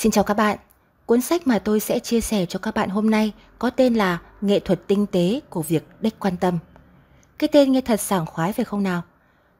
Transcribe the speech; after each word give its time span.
Xin 0.00 0.12
chào 0.12 0.24
các 0.24 0.34
bạn. 0.34 0.58
Cuốn 1.06 1.20
sách 1.20 1.46
mà 1.46 1.58
tôi 1.58 1.80
sẽ 1.80 1.98
chia 1.98 2.20
sẻ 2.20 2.46
cho 2.46 2.58
các 2.58 2.74
bạn 2.74 2.88
hôm 2.88 3.10
nay 3.10 3.32
có 3.58 3.70
tên 3.70 3.94
là 3.94 4.18
Nghệ 4.40 4.60
thuật 4.60 4.86
tinh 4.86 5.06
tế 5.06 5.40
của 5.50 5.62
việc 5.62 5.84
đếch 6.00 6.18
quan 6.18 6.36
tâm. 6.36 6.58
Cái 7.38 7.48
tên 7.52 7.72
nghe 7.72 7.80
thật 7.80 8.00
sảng 8.00 8.26
khoái 8.26 8.52
phải 8.52 8.64
không 8.64 8.82
nào? 8.82 9.02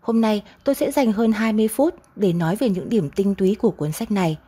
Hôm 0.00 0.20
nay 0.20 0.42
tôi 0.64 0.74
sẽ 0.74 0.90
dành 0.90 1.12
hơn 1.12 1.32
20 1.32 1.68
phút 1.68 1.94
để 2.16 2.32
nói 2.32 2.56
về 2.56 2.68
những 2.68 2.88
điểm 2.88 3.10
tinh 3.10 3.34
túy 3.34 3.56
của 3.58 3.70
cuốn 3.70 3.92
sách 3.92 4.10
này. 4.10 4.38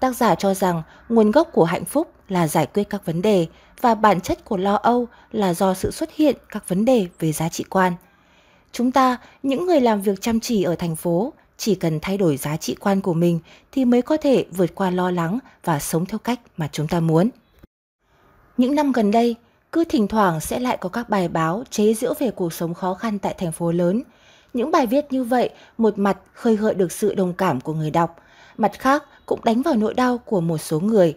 Tác 0.00 0.16
giả 0.16 0.34
cho 0.34 0.54
rằng 0.54 0.82
nguồn 1.08 1.30
gốc 1.30 1.48
của 1.52 1.64
hạnh 1.64 1.84
phúc 1.84 2.12
là 2.28 2.48
giải 2.48 2.66
quyết 2.66 2.84
các 2.90 3.06
vấn 3.06 3.22
đề 3.22 3.46
và 3.80 3.94
bản 3.94 4.20
chất 4.20 4.44
của 4.44 4.56
lo 4.56 4.74
âu 4.74 5.08
là 5.32 5.54
do 5.54 5.74
sự 5.74 5.90
xuất 5.90 6.14
hiện 6.14 6.36
các 6.48 6.68
vấn 6.68 6.84
đề 6.84 7.08
về 7.18 7.32
giá 7.32 7.48
trị 7.48 7.64
quan. 7.70 7.92
Chúng 8.72 8.92
ta, 8.92 9.16
những 9.42 9.66
người 9.66 9.80
làm 9.80 10.02
việc 10.02 10.20
chăm 10.20 10.40
chỉ 10.40 10.62
ở 10.62 10.74
thành 10.74 10.96
phố, 10.96 11.32
chỉ 11.56 11.74
cần 11.74 11.98
thay 12.02 12.18
đổi 12.18 12.36
giá 12.36 12.56
trị 12.56 12.76
quan 12.80 13.00
của 13.00 13.14
mình 13.14 13.40
thì 13.72 13.84
mới 13.84 14.02
có 14.02 14.16
thể 14.16 14.44
vượt 14.50 14.74
qua 14.74 14.90
lo 14.90 15.10
lắng 15.10 15.38
và 15.64 15.78
sống 15.78 16.06
theo 16.06 16.18
cách 16.18 16.40
mà 16.56 16.68
chúng 16.72 16.88
ta 16.88 17.00
muốn. 17.00 17.28
Những 18.56 18.74
năm 18.74 18.92
gần 18.92 19.10
đây, 19.10 19.36
cứ 19.72 19.84
thỉnh 19.84 20.08
thoảng 20.08 20.40
sẽ 20.40 20.60
lại 20.60 20.76
có 20.80 20.88
các 20.88 21.08
bài 21.08 21.28
báo 21.28 21.64
chế 21.70 21.94
giễu 21.94 22.14
về 22.18 22.30
cuộc 22.30 22.52
sống 22.52 22.74
khó 22.74 22.94
khăn 22.94 23.18
tại 23.18 23.34
thành 23.38 23.52
phố 23.52 23.72
lớn. 23.72 24.02
Những 24.54 24.70
bài 24.70 24.86
viết 24.86 25.12
như 25.12 25.24
vậy 25.24 25.50
một 25.78 25.98
mặt 25.98 26.18
khơi 26.32 26.56
gợi 26.56 26.74
được 26.74 26.92
sự 26.92 27.14
đồng 27.14 27.32
cảm 27.32 27.60
của 27.60 27.72
người 27.72 27.90
đọc, 27.90 28.16
mặt 28.58 28.72
khác 28.78 29.04
cũng 29.26 29.44
đánh 29.44 29.62
vào 29.62 29.74
nỗi 29.74 29.94
đau 29.94 30.18
của 30.18 30.40
một 30.40 30.58
số 30.58 30.80
người. 30.80 31.16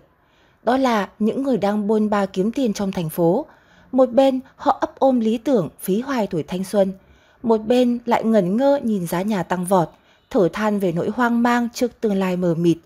Đó 0.64 0.78
là 0.78 1.09
những 1.20 1.44
người 1.44 1.58
đang 1.58 1.88
bôn 1.88 2.09
ba 2.09 2.26
kiếm 2.26 2.52
tiền 2.52 2.73
trong 2.73 2.92
thành 2.92 3.09
phố. 3.09 3.45
Một 3.92 4.12
bên 4.12 4.40
họ 4.56 4.78
ấp 4.81 5.00
ôm 5.00 5.20
lý 5.20 5.38
tưởng 5.38 5.70
phí 5.80 6.02
hoài 6.02 6.28
tuổi 6.28 6.44
thanh 6.44 6.64
xuân, 6.64 6.94
một 7.44 7.58
bên 7.58 8.00
lại 8.06 8.23
ngẩn 8.23 8.58
ngơ 8.58 8.80
nhìn 8.84 9.08
giá 9.08 9.22
nhà 9.22 9.44
tăng 9.44 9.66
vọt, 9.66 9.90
thở 10.30 10.50
than 10.54 10.80
về 10.80 10.92
nỗi 10.92 11.10
hoang 11.10 11.44
mang 11.44 11.68
trước 11.74 12.02
tương 12.02 12.16
lai 12.16 12.38
mờ 12.38 12.56
mịt. 12.56 12.78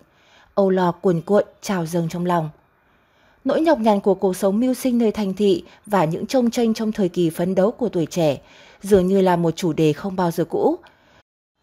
Âu 0.54 0.70
lo 0.70 0.92
cuồn 0.92 1.20
cuộn 1.20 1.44
trào 1.62 1.86
dâng 1.86 2.08
trong 2.08 2.26
lòng. 2.26 2.50
Nỗi 3.44 3.60
nhọc 3.60 3.78
nhằn 3.78 4.00
của 4.00 4.14
cuộc 4.14 4.36
sống 4.36 4.60
mưu 4.60 4.74
sinh 4.74 4.98
nơi 4.98 5.12
thành 5.12 5.34
thị 5.34 5.64
và 5.86 6.04
những 6.04 6.26
trông 6.26 6.50
tranh 6.50 6.74
trong 6.74 6.92
thời 6.92 7.08
kỳ 7.08 7.30
phấn 7.30 7.54
đấu 7.54 7.70
của 7.70 7.88
tuổi 7.88 8.06
trẻ 8.06 8.40
dường 8.82 9.06
như 9.06 9.20
là 9.20 9.36
một 9.36 9.56
chủ 9.56 9.72
đề 9.72 9.92
không 9.92 10.16
bao 10.16 10.30
giờ 10.30 10.44
cũ. 10.44 10.78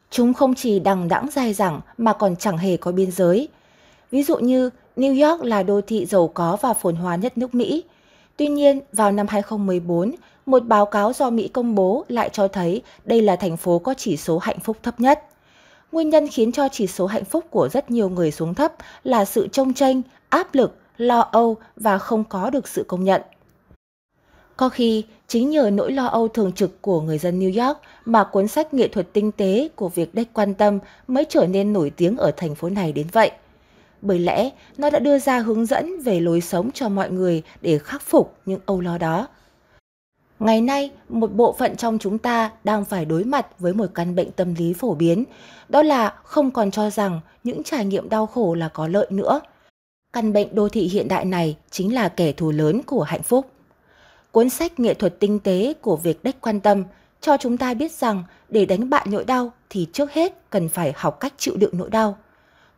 Chúng 0.09 0.33
không 0.33 0.55
chỉ 0.55 0.79
đằng 0.79 1.07
đẵng 1.07 1.27
dài 1.31 1.53
dẳng 1.53 1.81
mà 1.97 2.13
còn 2.13 2.35
chẳng 2.35 2.57
hề 2.57 2.77
có 2.77 2.91
biên 2.91 3.11
giới. 3.11 3.47
Ví 4.11 4.23
dụ 4.23 4.37
như 4.37 4.69
New 4.97 5.29
York 5.29 5.43
là 5.43 5.63
đô 5.63 5.81
thị 5.81 6.05
giàu 6.05 6.27
có 6.27 6.57
và 6.61 6.73
phồn 6.73 6.95
hoa 6.95 7.15
nhất 7.15 7.37
nước 7.37 7.55
Mỹ. 7.55 7.83
Tuy 8.37 8.47
nhiên, 8.47 8.79
vào 8.93 9.11
năm 9.11 9.27
2014, 9.29 10.15
một 10.45 10.65
báo 10.65 10.85
cáo 10.85 11.13
do 11.13 11.29
Mỹ 11.29 11.47
công 11.47 11.75
bố 11.75 12.05
lại 12.07 12.29
cho 12.33 12.47
thấy 12.47 12.81
đây 13.05 13.21
là 13.21 13.35
thành 13.35 13.57
phố 13.57 13.79
có 13.79 13.93
chỉ 13.97 14.17
số 14.17 14.37
hạnh 14.37 14.59
phúc 14.59 14.77
thấp 14.83 14.99
nhất. 14.99 15.30
Nguyên 15.91 16.09
nhân 16.09 16.27
khiến 16.27 16.51
cho 16.51 16.67
chỉ 16.71 16.87
số 16.87 17.05
hạnh 17.05 17.25
phúc 17.25 17.45
của 17.49 17.69
rất 17.69 17.91
nhiều 17.91 18.09
người 18.09 18.31
xuống 18.31 18.53
thấp 18.53 18.73
là 19.03 19.25
sự 19.25 19.47
trông 19.47 19.73
tranh, 19.73 20.01
áp 20.29 20.55
lực, 20.55 20.77
lo 20.97 21.19
âu 21.19 21.57
và 21.75 21.97
không 21.97 22.23
có 22.23 22.49
được 22.49 22.67
sự 22.67 22.85
công 22.87 23.03
nhận. 23.03 23.21
Có 24.57 24.69
khi, 24.69 25.05
chính 25.27 25.49
nhờ 25.49 25.69
nỗi 25.73 25.91
lo 25.91 26.05
âu 26.05 26.27
thường 26.27 26.51
trực 26.51 26.81
của 26.81 27.01
người 27.01 27.17
dân 27.17 27.39
New 27.39 27.67
York 27.67 27.77
mà 28.05 28.23
cuốn 28.23 28.47
sách 28.47 28.73
nghệ 28.73 28.87
thuật 28.87 29.13
tinh 29.13 29.31
tế 29.31 29.69
của 29.75 29.89
việc 29.89 30.15
đếch 30.15 30.33
quan 30.33 30.53
tâm 30.53 30.79
mới 31.07 31.25
trở 31.29 31.47
nên 31.47 31.73
nổi 31.73 31.89
tiếng 31.89 32.17
ở 32.17 32.31
thành 32.37 32.55
phố 32.55 32.69
này 32.69 32.91
đến 32.91 33.07
vậy. 33.11 33.31
Bởi 34.01 34.19
lẽ, 34.19 34.49
nó 34.77 34.89
đã 34.89 34.99
đưa 34.99 35.19
ra 35.19 35.39
hướng 35.39 35.65
dẫn 35.65 36.01
về 36.01 36.19
lối 36.19 36.41
sống 36.41 36.69
cho 36.73 36.89
mọi 36.89 37.11
người 37.11 37.43
để 37.61 37.77
khắc 37.77 38.01
phục 38.01 38.35
những 38.45 38.59
âu 38.65 38.81
lo 38.81 38.97
đó. 38.97 39.27
Ngày 40.41 40.61
nay, 40.61 40.91
một 41.09 41.33
bộ 41.33 41.55
phận 41.59 41.75
trong 41.75 41.97
chúng 41.99 42.17
ta 42.17 42.51
đang 42.63 42.85
phải 42.85 43.05
đối 43.05 43.23
mặt 43.23 43.47
với 43.59 43.73
một 43.73 43.85
căn 43.93 44.15
bệnh 44.15 44.31
tâm 44.31 44.53
lý 44.53 44.73
phổ 44.73 44.95
biến, 44.95 45.23
đó 45.69 45.81
là 45.83 46.13
không 46.23 46.51
còn 46.51 46.71
cho 46.71 46.89
rằng 46.89 47.19
những 47.43 47.63
trải 47.63 47.85
nghiệm 47.85 48.09
đau 48.09 48.25
khổ 48.25 48.53
là 48.53 48.67
có 48.67 48.87
lợi 48.87 49.07
nữa. 49.09 49.41
Căn 50.13 50.33
bệnh 50.33 50.55
đô 50.55 50.69
thị 50.69 50.81
hiện 50.81 51.07
đại 51.07 51.25
này 51.25 51.57
chính 51.71 51.93
là 51.93 52.09
kẻ 52.09 52.31
thù 52.31 52.51
lớn 52.51 52.81
của 52.85 53.03
hạnh 53.03 53.23
phúc. 53.23 53.51
Cuốn 54.31 54.49
sách 54.49 54.79
nghệ 54.79 54.93
thuật 54.93 55.19
tinh 55.19 55.39
tế 55.39 55.73
của 55.81 55.95
việc 55.95 56.23
đếch 56.23 56.41
quan 56.41 56.59
tâm 56.59 56.83
cho 57.21 57.37
chúng 57.37 57.57
ta 57.57 57.73
biết 57.73 57.91
rằng 57.91 58.23
để 58.49 58.65
đánh 58.65 58.89
bại 58.89 59.05
nỗi 59.09 59.23
đau 59.23 59.51
thì 59.69 59.87
trước 59.93 60.11
hết 60.11 60.49
cần 60.49 60.69
phải 60.69 60.93
học 60.95 61.19
cách 61.19 61.33
chịu 61.37 61.57
đựng 61.57 61.73
nỗi 61.77 61.89
đau. 61.89 62.17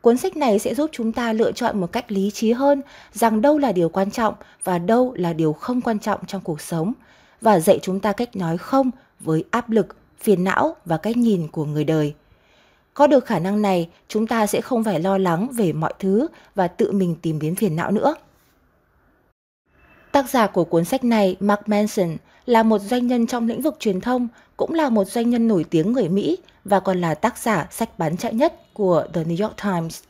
Cuốn 0.01 0.17
sách 0.17 0.37
này 0.37 0.59
sẽ 0.59 0.75
giúp 0.75 0.89
chúng 0.93 1.11
ta 1.11 1.33
lựa 1.33 1.51
chọn 1.51 1.81
một 1.81 1.91
cách 1.91 2.11
lý 2.11 2.31
trí 2.31 2.51
hơn 2.51 2.81
rằng 3.13 3.41
đâu 3.41 3.57
là 3.57 3.71
điều 3.71 3.89
quan 3.89 4.11
trọng 4.11 4.33
và 4.63 4.79
đâu 4.79 5.13
là 5.15 5.33
điều 5.33 5.53
không 5.53 5.81
quan 5.81 5.99
trọng 5.99 6.25
trong 6.25 6.41
cuộc 6.41 6.61
sống 6.61 6.93
và 7.43 7.59
dạy 7.59 7.79
chúng 7.81 7.99
ta 7.99 8.11
cách 8.11 8.35
nói 8.35 8.57
không 8.57 8.91
với 9.19 9.43
áp 9.51 9.69
lực, 9.69 9.95
phiền 10.19 10.43
não 10.43 10.75
và 10.85 10.97
cách 10.97 11.17
nhìn 11.17 11.47
của 11.47 11.65
người 11.65 11.83
đời. 11.83 12.13
Có 12.93 13.07
được 13.07 13.25
khả 13.25 13.39
năng 13.39 13.61
này, 13.61 13.89
chúng 14.07 14.27
ta 14.27 14.47
sẽ 14.47 14.61
không 14.61 14.83
phải 14.83 14.99
lo 14.99 15.17
lắng 15.17 15.47
về 15.53 15.73
mọi 15.73 15.93
thứ 15.99 16.27
và 16.55 16.67
tự 16.67 16.91
mình 16.91 17.15
tìm 17.21 17.39
đến 17.39 17.55
phiền 17.55 17.75
não 17.75 17.91
nữa. 17.91 18.15
Tác 20.11 20.29
giả 20.29 20.47
của 20.47 20.63
cuốn 20.63 20.85
sách 20.85 21.03
này, 21.03 21.35
Mark 21.39 21.61
Manson, 21.65 22.17
là 22.45 22.63
một 22.63 22.81
doanh 22.81 23.07
nhân 23.07 23.27
trong 23.27 23.47
lĩnh 23.47 23.61
vực 23.61 23.75
truyền 23.79 24.01
thông, 24.01 24.27
cũng 24.57 24.73
là 24.73 24.89
một 24.89 25.07
doanh 25.07 25.29
nhân 25.29 25.47
nổi 25.47 25.65
tiếng 25.69 25.93
người 25.93 26.09
Mỹ 26.09 26.37
và 26.65 26.79
còn 26.79 27.01
là 27.01 27.15
tác 27.15 27.37
giả 27.37 27.67
sách 27.71 27.99
bán 27.99 28.17
chạy 28.17 28.33
nhất 28.33 28.73
của 28.73 29.05
The 29.13 29.23
New 29.23 29.43
York 29.43 29.57
Times. 29.63 30.03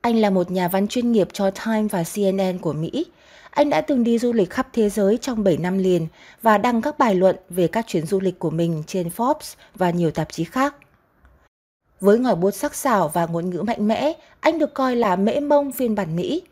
Anh 0.00 0.16
là 0.16 0.30
một 0.30 0.50
nhà 0.50 0.68
văn 0.68 0.88
chuyên 0.88 1.12
nghiệp 1.12 1.28
cho 1.32 1.50
Time 1.50 1.88
và 1.90 2.04
CNN 2.14 2.58
của 2.58 2.72
Mỹ. 2.72 3.06
Anh 3.56 3.70
đã 3.70 3.80
từng 3.80 4.04
đi 4.04 4.18
du 4.18 4.32
lịch 4.32 4.50
khắp 4.50 4.68
thế 4.72 4.88
giới 4.88 5.18
trong 5.18 5.44
7 5.44 5.56
năm 5.56 5.78
liền 5.78 6.06
và 6.42 6.58
đăng 6.58 6.82
các 6.82 6.98
bài 6.98 7.14
luận 7.14 7.36
về 7.48 7.68
các 7.68 7.86
chuyến 7.86 8.06
du 8.06 8.20
lịch 8.20 8.38
của 8.38 8.50
mình 8.50 8.82
trên 8.86 9.08
Forbes 9.16 9.54
và 9.74 9.90
nhiều 9.90 10.10
tạp 10.10 10.32
chí 10.32 10.44
khác. 10.44 10.74
Với 12.00 12.18
ngòi 12.18 12.36
bút 12.36 12.50
sắc 12.50 12.74
sảo 12.74 13.08
và 13.08 13.26
ngôn 13.26 13.50
ngữ 13.50 13.62
mạnh 13.62 13.88
mẽ, 13.88 14.12
anh 14.40 14.58
được 14.58 14.74
coi 14.74 14.96
là 14.96 15.16
mễ 15.16 15.40
mông 15.40 15.72
phiên 15.72 15.94
bản 15.94 16.16
Mỹ. 16.16 16.42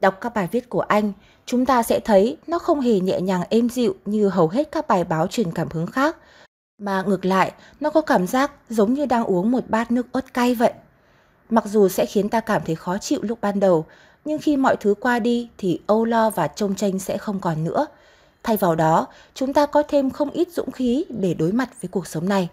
Đọc 0.00 0.18
các 0.20 0.34
bài 0.34 0.48
viết 0.52 0.68
của 0.68 0.80
anh, 0.80 1.12
chúng 1.46 1.66
ta 1.66 1.82
sẽ 1.82 2.00
thấy 2.00 2.36
nó 2.46 2.58
không 2.58 2.80
hề 2.80 3.00
nhẹ 3.00 3.20
nhàng 3.20 3.42
êm 3.50 3.68
dịu 3.68 3.94
như 4.04 4.28
hầu 4.28 4.48
hết 4.48 4.72
các 4.72 4.88
bài 4.88 5.04
báo 5.04 5.26
truyền 5.26 5.52
cảm 5.52 5.68
hứng 5.70 5.86
khác, 5.86 6.16
mà 6.78 7.02
ngược 7.02 7.24
lại, 7.24 7.52
nó 7.80 7.90
có 7.90 8.00
cảm 8.00 8.26
giác 8.26 8.52
giống 8.68 8.94
như 8.94 9.06
đang 9.06 9.24
uống 9.24 9.50
một 9.50 9.64
bát 9.68 9.90
nước 9.90 10.06
ớt 10.12 10.34
cay 10.34 10.54
vậy. 10.54 10.72
Mặc 11.50 11.64
dù 11.66 11.88
sẽ 11.88 12.06
khiến 12.06 12.28
ta 12.28 12.40
cảm 12.40 12.62
thấy 12.66 12.74
khó 12.74 12.98
chịu 12.98 13.20
lúc 13.22 13.40
ban 13.40 13.60
đầu, 13.60 13.86
nhưng 14.24 14.38
khi 14.38 14.56
mọi 14.56 14.76
thứ 14.76 14.94
qua 15.00 15.18
đi 15.18 15.48
thì 15.58 15.80
âu 15.86 16.04
lo 16.04 16.30
và 16.30 16.48
trông 16.48 16.74
tranh 16.74 16.98
sẽ 16.98 17.18
không 17.18 17.40
còn 17.40 17.64
nữa. 17.64 17.86
Thay 18.42 18.56
vào 18.56 18.74
đó, 18.74 19.06
chúng 19.34 19.52
ta 19.52 19.66
có 19.66 19.82
thêm 19.82 20.10
không 20.10 20.30
ít 20.30 20.48
dũng 20.52 20.70
khí 20.70 21.04
để 21.08 21.34
đối 21.34 21.52
mặt 21.52 21.70
với 21.82 21.88
cuộc 21.88 22.06
sống 22.06 22.28
này. 22.28 22.48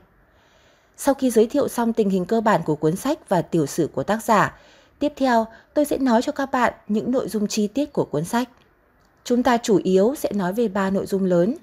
Sau 0.97 1.13
khi 1.13 1.29
giới 1.31 1.47
thiệu 1.47 1.67
xong 1.67 1.93
tình 1.93 2.09
hình 2.09 2.25
cơ 2.25 2.41
bản 2.41 2.61
của 2.65 2.75
cuốn 2.75 2.95
sách 2.95 3.29
và 3.29 3.41
tiểu 3.41 3.65
sử 3.65 3.89
của 3.93 4.03
tác 4.03 4.23
giả, 4.23 4.59
tiếp 4.99 5.13
theo 5.15 5.47
tôi 5.73 5.85
sẽ 5.85 5.97
nói 5.97 6.21
cho 6.21 6.31
các 6.31 6.51
bạn 6.51 6.73
những 6.87 7.11
nội 7.11 7.29
dung 7.29 7.47
chi 7.47 7.67
tiết 7.67 7.93
của 7.93 8.05
cuốn 8.05 8.25
sách. 8.25 8.49
Chúng 9.23 9.43
ta 9.43 9.57
chủ 9.57 9.79
yếu 9.83 10.15
sẽ 10.15 10.31
nói 10.33 10.53
về 10.53 10.67
ba 10.67 10.89
nội 10.89 11.05
dung 11.05 11.25
lớn. 11.25 11.55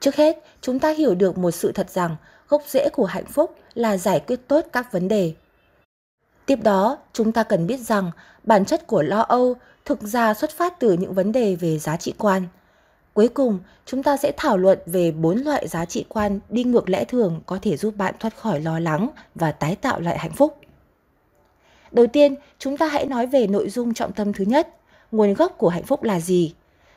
Trước 0.00 0.16
hết, 0.16 0.38
chúng 0.60 0.78
ta 0.78 0.90
hiểu 0.90 1.14
được 1.14 1.38
một 1.38 1.50
sự 1.50 1.72
thật 1.72 1.90
rằng 1.90 2.16
gốc 2.48 2.62
rễ 2.66 2.88
của 2.92 3.04
hạnh 3.04 3.26
phúc 3.26 3.56
là 3.74 3.96
giải 3.96 4.20
quyết 4.26 4.40
tốt 4.48 4.66
các 4.72 4.92
vấn 4.92 5.08
đề. 5.08 5.34
Tiếp 6.46 6.58
đó, 6.62 6.98
chúng 7.12 7.32
ta 7.32 7.42
cần 7.42 7.66
biết 7.66 7.80
rằng 7.80 8.10
bản 8.44 8.64
chất 8.64 8.86
của 8.86 9.02
lo 9.02 9.20
âu 9.20 9.56
thực 9.84 10.02
ra 10.02 10.34
xuất 10.34 10.50
phát 10.50 10.80
từ 10.80 10.92
những 10.92 11.14
vấn 11.14 11.32
đề 11.32 11.54
về 11.54 11.78
giá 11.78 11.96
trị 11.96 12.14
quan– 12.18 12.42
Cuối 13.14 13.28
cùng, 13.28 13.58
chúng 13.86 14.02
ta 14.02 14.16
sẽ 14.16 14.32
thảo 14.36 14.56
luận 14.56 14.78
về 14.86 15.10
bốn 15.12 15.38
loại 15.38 15.68
giá 15.68 15.84
trị 15.84 16.04
quan 16.08 16.40
đi 16.48 16.64
ngược 16.64 16.88
lẽ 16.88 17.04
thường 17.04 17.40
có 17.46 17.58
thể 17.62 17.76
giúp 17.76 17.96
bạn 17.96 18.14
thoát 18.20 18.36
khỏi 18.36 18.60
lo 18.60 18.78
lắng 18.78 19.08
và 19.34 19.52
tái 19.52 19.76
tạo 19.76 20.00
lại 20.00 20.18
hạnh 20.18 20.32
phúc. 20.32 20.58
Đầu 21.92 22.06
tiên, 22.06 22.34
chúng 22.58 22.76
ta 22.76 22.86
hãy 22.88 23.06
nói 23.06 23.26
về 23.26 23.46
nội 23.46 23.70
dung 23.70 23.94
trọng 23.94 24.12
tâm 24.12 24.32
thứ 24.32 24.44
nhất, 24.44 24.68
nguồn 25.12 25.34
gốc 25.34 25.54
của 25.58 25.68
hạnh 25.68 25.82
phúc 25.82 26.02
là 26.02 26.20
gì? 26.20 26.54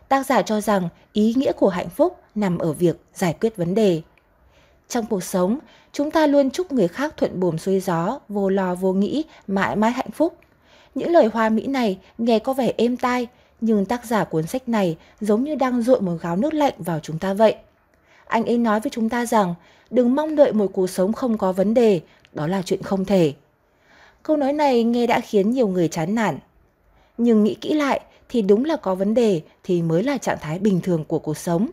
Tác 0.07 0.25
giả 0.25 0.41
cho 0.41 0.61
rằng 0.61 0.89
ý 1.13 1.33
nghĩa 1.37 1.51
của 1.51 1.69
hạnh 1.69 1.89
phúc 1.89 2.19
nằm 2.35 2.57
ở 2.57 2.73
việc 2.73 2.95
giải 3.13 3.35
quyết 3.41 3.55
vấn 3.55 3.75
đề. 3.75 4.01
Trong 4.87 5.05
cuộc 5.05 5.23
sống, 5.23 5.59
chúng 5.91 6.11
ta 6.11 6.27
luôn 6.27 6.51
chúc 6.51 6.71
người 6.71 6.87
khác 6.87 7.13
thuận 7.17 7.39
buồm 7.39 7.57
xuôi 7.57 7.79
gió, 7.79 8.19
vô 8.29 8.49
lo 8.49 8.75
vô 8.75 8.93
nghĩ, 8.93 9.23
mãi 9.47 9.75
mãi 9.75 9.91
hạnh 9.91 10.11
phúc. 10.11 10.37
Những 10.95 11.11
lời 11.11 11.29
hoa 11.33 11.49
mỹ 11.49 11.67
này 11.67 11.99
nghe 12.17 12.39
có 12.39 12.53
vẻ 12.53 12.73
êm 12.77 12.97
tai, 12.97 13.27
nhưng 13.61 13.85
tác 13.85 14.05
giả 14.05 14.23
cuốn 14.23 14.47
sách 14.47 14.69
này 14.69 14.97
giống 15.21 15.43
như 15.43 15.55
đang 15.55 15.81
dội 15.81 16.01
một 16.01 16.17
gáo 16.21 16.35
nước 16.35 16.53
lạnh 16.53 16.73
vào 16.77 16.99
chúng 16.99 17.19
ta 17.19 17.33
vậy. 17.33 17.55
Anh 18.25 18.45
ấy 18.45 18.57
nói 18.57 18.79
với 18.79 18.89
chúng 18.89 19.09
ta 19.09 19.25
rằng 19.25 19.55
đừng 19.89 20.15
mong 20.15 20.35
đợi 20.35 20.53
một 20.53 20.67
cuộc 20.73 20.89
sống 20.89 21.13
không 21.13 21.37
có 21.37 21.51
vấn 21.51 21.73
đề, 21.73 22.01
đó 22.33 22.47
là 22.47 22.61
chuyện 22.61 22.81
không 22.83 23.05
thể. 23.05 23.33
Câu 24.23 24.37
nói 24.37 24.53
này 24.53 24.83
nghe 24.83 25.07
đã 25.07 25.19
khiến 25.19 25.51
nhiều 25.51 25.67
người 25.67 25.87
chán 25.87 26.15
nản. 26.15 26.37
Nhưng 27.17 27.43
nghĩ 27.43 27.55
kỹ 27.55 27.73
lại 27.73 28.01
thì 28.29 28.41
đúng 28.41 28.65
là 28.65 28.75
có 28.75 28.95
vấn 28.95 29.13
đề 29.13 29.41
thì 29.63 29.81
mới 29.81 30.03
là 30.03 30.17
trạng 30.17 30.37
thái 30.41 30.59
bình 30.59 30.81
thường 30.81 31.03
của 31.07 31.19
cuộc 31.19 31.37
sống. 31.37 31.67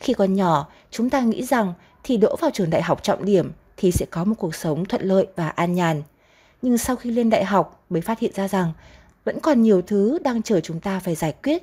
Khi 0.00 0.12
còn 0.12 0.34
nhỏ, 0.34 0.68
chúng 0.90 1.10
ta 1.10 1.20
nghĩ 1.20 1.44
rằng 1.44 1.72
thì 2.02 2.16
đỗ 2.16 2.36
vào 2.40 2.50
trường 2.50 2.70
đại 2.70 2.82
học 2.82 3.02
trọng 3.02 3.24
điểm 3.24 3.52
thì 3.76 3.92
sẽ 3.92 4.06
có 4.10 4.24
một 4.24 4.34
cuộc 4.38 4.54
sống 4.54 4.84
thuận 4.84 5.02
lợi 5.02 5.26
và 5.36 5.48
an 5.48 5.74
nhàn. 5.74 6.02
Nhưng 6.64 6.78
sau 6.78 6.96
khi 6.96 7.10
lên 7.10 7.30
đại 7.30 7.44
học 7.44 7.84
mới 7.90 8.02
phát 8.02 8.18
hiện 8.18 8.32
ra 8.34 8.48
rằng 8.48 8.72
vẫn 9.24 9.40
còn 9.40 9.62
nhiều 9.62 9.82
thứ 9.82 10.18
đang 10.24 10.42
chờ 10.42 10.60
chúng 10.60 10.80
ta 10.80 11.00
phải 11.00 11.14
giải 11.14 11.34
quyết. 11.42 11.62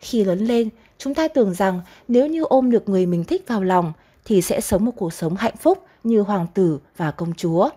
Khi 0.00 0.24
lớn 0.24 0.38
lên, 0.38 0.68
chúng 0.98 1.14
ta 1.14 1.28
tưởng 1.28 1.54
rằng 1.54 1.80
nếu 2.08 2.26
như 2.26 2.44
ôm 2.44 2.70
được 2.70 2.88
người 2.88 3.06
mình 3.06 3.24
thích 3.24 3.44
vào 3.46 3.62
lòng 3.62 3.92
thì 4.24 4.42
sẽ 4.42 4.60
sống 4.60 4.84
một 4.84 4.92
cuộc 4.96 5.12
sống 5.12 5.36
hạnh 5.36 5.56
phúc 5.56 5.86
như 6.04 6.20
hoàng 6.20 6.46
tử 6.54 6.78
và 6.96 7.10
công 7.10 7.34
chúa. 7.34 7.70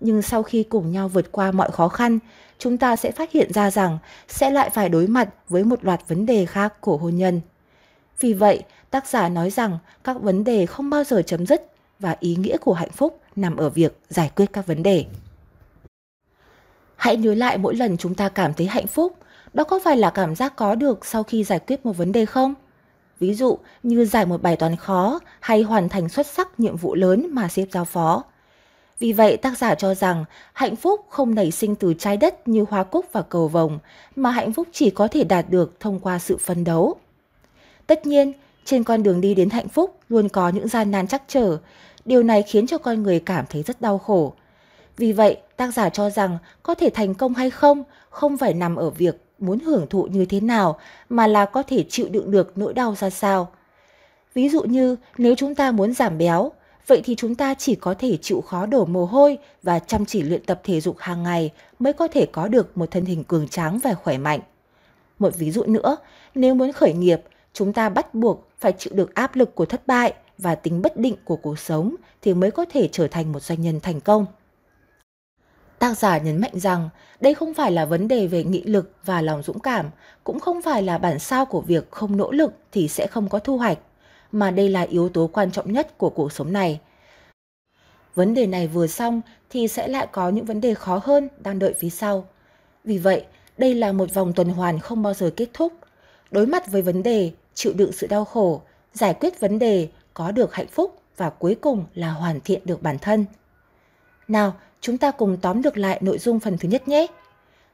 Nhưng 0.00 0.22
sau 0.22 0.42
khi 0.42 0.62
cùng 0.62 0.92
nhau 0.92 1.08
vượt 1.08 1.32
qua 1.32 1.52
mọi 1.52 1.70
khó 1.70 1.88
khăn, 1.88 2.18
chúng 2.58 2.78
ta 2.78 2.96
sẽ 2.96 3.12
phát 3.12 3.32
hiện 3.32 3.52
ra 3.52 3.70
rằng 3.70 3.98
sẽ 4.28 4.50
lại 4.50 4.70
phải 4.70 4.88
đối 4.88 5.06
mặt 5.06 5.28
với 5.48 5.64
một 5.64 5.84
loạt 5.84 6.08
vấn 6.08 6.26
đề 6.26 6.46
khác 6.46 6.80
của 6.80 6.96
hôn 6.96 7.16
nhân. 7.16 7.40
Vì 8.20 8.32
vậy, 8.32 8.62
tác 8.90 9.08
giả 9.08 9.28
nói 9.28 9.50
rằng 9.50 9.78
các 10.04 10.22
vấn 10.22 10.44
đề 10.44 10.66
không 10.66 10.90
bao 10.90 11.04
giờ 11.04 11.22
chấm 11.22 11.46
dứt 11.46 11.72
và 11.98 12.16
ý 12.20 12.36
nghĩa 12.36 12.56
của 12.56 12.72
hạnh 12.72 12.92
phúc 12.92 13.20
nằm 13.36 13.56
ở 13.56 13.70
việc 13.70 13.98
giải 14.08 14.30
quyết 14.36 14.46
các 14.52 14.66
vấn 14.66 14.82
đề. 14.82 15.04
Hãy 16.96 17.16
nhớ 17.16 17.34
lại 17.34 17.58
mỗi 17.58 17.74
lần 17.74 17.96
chúng 17.96 18.14
ta 18.14 18.28
cảm 18.28 18.54
thấy 18.54 18.66
hạnh 18.66 18.86
phúc, 18.86 19.16
đó 19.54 19.64
có 19.64 19.80
phải 19.84 19.96
là 19.96 20.10
cảm 20.10 20.34
giác 20.34 20.56
có 20.56 20.74
được 20.74 21.06
sau 21.06 21.22
khi 21.22 21.44
giải 21.44 21.58
quyết 21.58 21.86
một 21.86 21.96
vấn 21.96 22.12
đề 22.12 22.26
không? 22.26 22.54
Ví 23.20 23.34
dụ 23.34 23.58
như 23.82 24.04
giải 24.04 24.26
một 24.26 24.42
bài 24.42 24.56
toán 24.56 24.76
khó 24.76 25.20
hay 25.40 25.62
hoàn 25.62 25.88
thành 25.88 26.08
xuất 26.08 26.26
sắc 26.26 26.60
nhiệm 26.60 26.76
vụ 26.76 26.94
lớn 26.94 27.26
mà 27.30 27.48
sếp 27.48 27.68
giao 27.72 27.84
phó. 27.84 28.24
Vì 28.98 29.12
vậy 29.12 29.36
tác 29.36 29.58
giả 29.58 29.74
cho 29.74 29.94
rằng 29.94 30.24
hạnh 30.52 30.76
phúc 30.76 31.00
không 31.08 31.34
nảy 31.34 31.50
sinh 31.50 31.74
từ 31.74 31.94
trái 31.94 32.16
đất 32.16 32.48
như 32.48 32.64
hoa 32.70 32.84
cúc 32.84 33.06
và 33.12 33.22
cầu 33.22 33.48
vồng, 33.48 33.78
mà 34.16 34.30
hạnh 34.30 34.52
phúc 34.52 34.68
chỉ 34.72 34.90
có 34.90 35.08
thể 35.08 35.24
đạt 35.24 35.50
được 35.50 35.80
thông 35.80 36.00
qua 36.00 36.18
sự 36.18 36.36
phấn 36.36 36.64
đấu. 36.64 36.94
Tất 37.86 38.06
nhiên, 38.06 38.32
trên 38.64 38.84
con 38.84 39.02
đường 39.02 39.20
đi 39.20 39.34
đến 39.34 39.50
hạnh 39.50 39.68
phúc 39.68 39.98
luôn 40.08 40.28
có 40.28 40.48
những 40.48 40.68
gian 40.68 40.90
nan 40.90 41.06
chắc 41.06 41.22
trở, 41.28 41.58
điều 42.04 42.22
này 42.22 42.42
khiến 42.42 42.66
cho 42.66 42.78
con 42.78 43.02
người 43.02 43.20
cảm 43.20 43.44
thấy 43.50 43.62
rất 43.62 43.80
đau 43.80 43.98
khổ. 43.98 44.34
Vì 44.96 45.12
vậy, 45.12 45.36
tác 45.56 45.74
giả 45.74 45.88
cho 45.88 46.10
rằng 46.10 46.38
có 46.62 46.74
thể 46.74 46.90
thành 46.94 47.14
công 47.14 47.34
hay 47.34 47.50
không 47.50 47.84
không 48.10 48.36
phải 48.36 48.54
nằm 48.54 48.76
ở 48.76 48.90
việc 48.90 49.16
muốn 49.38 49.58
hưởng 49.58 49.86
thụ 49.90 50.02
như 50.04 50.24
thế 50.26 50.40
nào 50.40 50.78
mà 51.08 51.26
là 51.26 51.44
có 51.44 51.62
thể 51.62 51.84
chịu 51.88 52.08
đựng 52.08 52.30
được 52.30 52.58
nỗi 52.58 52.74
đau 52.74 52.94
ra 52.94 53.10
sao. 53.10 53.48
Ví 54.34 54.48
dụ 54.48 54.62
như 54.62 54.96
nếu 55.18 55.34
chúng 55.34 55.54
ta 55.54 55.70
muốn 55.70 55.92
giảm 55.92 56.18
béo, 56.18 56.52
vậy 56.86 57.02
thì 57.04 57.14
chúng 57.14 57.34
ta 57.34 57.54
chỉ 57.54 57.74
có 57.74 57.94
thể 57.98 58.16
chịu 58.16 58.40
khó 58.40 58.66
đổ 58.66 58.84
mồ 58.84 59.04
hôi 59.04 59.38
và 59.62 59.78
chăm 59.78 60.06
chỉ 60.06 60.22
luyện 60.22 60.44
tập 60.44 60.60
thể 60.64 60.80
dục 60.80 60.96
hàng 60.98 61.22
ngày 61.22 61.52
mới 61.78 61.92
có 61.92 62.08
thể 62.08 62.26
có 62.26 62.48
được 62.48 62.78
một 62.78 62.90
thân 62.90 63.04
hình 63.04 63.24
cường 63.24 63.48
tráng 63.48 63.78
và 63.78 63.94
khỏe 63.94 64.18
mạnh. 64.18 64.40
Một 65.18 65.36
ví 65.36 65.50
dụ 65.50 65.64
nữa, 65.64 65.96
nếu 66.34 66.54
muốn 66.54 66.72
khởi 66.72 66.92
nghiệp, 66.92 67.22
chúng 67.52 67.72
ta 67.72 67.88
bắt 67.88 68.14
buộc 68.14 68.48
phải 68.60 68.72
chịu 68.72 68.92
được 68.96 69.14
áp 69.14 69.36
lực 69.36 69.54
của 69.54 69.64
thất 69.64 69.86
bại 69.86 70.14
và 70.38 70.54
tính 70.54 70.82
bất 70.82 70.96
định 70.96 71.14
của 71.24 71.36
cuộc 71.36 71.58
sống 71.58 71.94
thì 72.22 72.34
mới 72.34 72.50
có 72.50 72.64
thể 72.72 72.88
trở 72.92 73.08
thành 73.08 73.32
một 73.32 73.42
doanh 73.42 73.62
nhân 73.62 73.80
thành 73.80 74.00
công. 74.00 74.26
Tác 75.78 75.98
giả 75.98 76.18
nhấn 76.18 76.40
mạnh 76.40 76.60
rằng 76.60 76.88
đây 77.20 77.34
không 77.34 77.54
phải 77.54 77.72
là 77.72 77.84
vấn 77.84 78.08
đề 78.08 78.26
về 78.26 78.44
nghị 78.44 78.62
lực 78.62 78.92
và 79.04 79.22
lòng 79.22 79.42
dũng 79.42 79.60
cảm, 79.60 79.90
cũng 80.24 80.40
không 80.40 80.62
phải 80.62 80.82
là 80.82 80.98
bản 80.98 81.18
sao 81.18 81.46
của 81.46 81.60
việc 81.60 81.90
không 81.90 82.16
nỗ 82.16 82.32
lực 82.32 82.52
thì 82.72 82.88
sẽ 82.88 83.06
không 83.06 83.28
có 83.28 83.38
thu 83.38 83.58
hoạch, 83.58 83.78
mà 84.32 84.50
đây 84.50 84.68
là 84.68 84.80
yếu 84.82 85.08
tố 85.08 85.30
quan 85.32 85.50
trọng 85.50 85.72
nhất 85.72 85.98
của 85.98 86.10
cuộc 86.10 86.32
sống 86.32 86.52
này. 86.52 86.80
Vấn 88.14 88.34
đề 88.34 88.46
này 88.46 88.68
vừa 88.68 88.86
xong 88.86 89.20
thì 89.50 89.68
sẽ 89.68 89.88
lại 89.88 90.06
có 90.12 90.28
những 90.28 90.44
vấn 90.44 90.60
đề 90.60 90.74
khó 90.74 91.00
hơn 91.04 91.28
đang 91.38 91.58
đợi 91.58 91.74
phía 91.78 91.90
sau. 91.90 92.26
Vì 92.84 92.98
vậy, 92.98 93.24
đây 93.58 93.74
là 93.74 93.92
một 93.92 94.14
vòng 94.14 94.32
tuần 94.32 94.48
hoàn 94.48 94.78
không 94.78 95.02
bao 95.02 95.14
giờ 95.14 95.30
kết 95.36 95.48
thúc. 95.54 95.72
Đối 96.30 96.46
mặt 96.46 96.72
với 96.72 96.82
vấn 96.82 97.02
đề, 97.02 97.32
chịu 97.54 97.72
đựng 97.76 97.92
sự 97.92 98.06
đau 98.06 98.24
khổ, 98.24 98.62
giải 98.92 99.14
quyết 99.14 99.40
vấn 99.40 99.58
đề, 99.58 99.88
có 100.14 100.30
được 100.30 100.54
hạnh 100.54 100.68
phúc 100.68 101.00
và 101.16 101.30
cuối 101.30 101.54
cùng 101.54 101.84
là 101.94 102.10
hoàn 102.10 102.40
thiện 102.40 102.60
được 102.64 102.82
bản 102.82 102.98
thân. 102.98 103.24
Nào, 104.28 104.54
chúng 104.86 104.98
ta 104.98 105.10
cùng 105.10 105.36
tóm 105.42 105.62
được 105.62 105.78
lại 105.78 105.98
nội 106.02 106.18
dung 106.18 106.40
phần 106.40 106.58
thứ 106.58 106.68
nhất 106.68 106.88
nhé. 106.88 107.06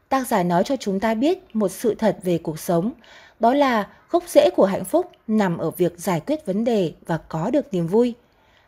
Tác 0.08 0.28
giả 0.28 0.42
nói 0.42 0.64
cho 0.64 0.76
chúng 0.76 1.00
ta 1.00 1.14
biết 1.14 1.56
một 1.56 1.68
sự 1.68 1.94
thật 1.94 2.18
về 2.22 2.38
cuộc 2.38 2.58
sống, 2.58 2.92
đó 3.40 3.54
là 3.54 3.88
gốc 4.10 4.24
rễ 4.28 4.50
của 4.56 4.64
hạnh 4.64 4.84
phúc 4.84 5.10
nằm 5.26 5.58
ở 5.58 5.70
việc 5.70 5.98
giải 5.98 6.20
quyết 6.20 6.46
vấn 6.46 6.64
đề 6.64 6.92
và 7.06 7.18
có 7.18 7.50
được 7.50 7.74
niềm 7.74 7.86
vui. 7.86 8.14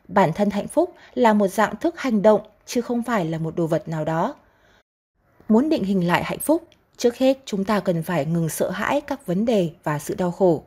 Bản 0.08 0.32
thân 0.32 0.50
hạnh 0.50 0.68
phúc 0.68 0.94
là 1.14 1.32
một 1.32 1.48
dạng 1.48 1.76
thức 1.76 1.98
hành 1.98 2.22
động 2.22 2.40
chứ 2.66 2.80
không 2.80 3.02
phải 3.02 3.24
là 3.24 3.38
một 3.38 3.56
đồ 3.56 3.66
vật 3.66 3.88
nào 3.88 4.04
đó. 4.04 4.34
Muốn 5.48 5.68
định 5.68 5.84
hình 5.84 6.06
lại 6.06 6.24
hạnh 6.24 6.38
phúc, 6.38 6.68
trước 6.96 7.16
hết 7.16 7.38
chúng 7.44 7.64
ta 7.64 7.80
cần 7.80 8.02
phải 8.02 8.24
ngừng 8.24 8.48
sợ 8.48 8.70
hãi 8.70 9.00
các 9.00 9.26
vấn 9.26 9.44
đề 9.44 9.70
và 9.84 9.98
sự 9.98 10.14
đau 10.14 10.30
khổ. 10.30 10.62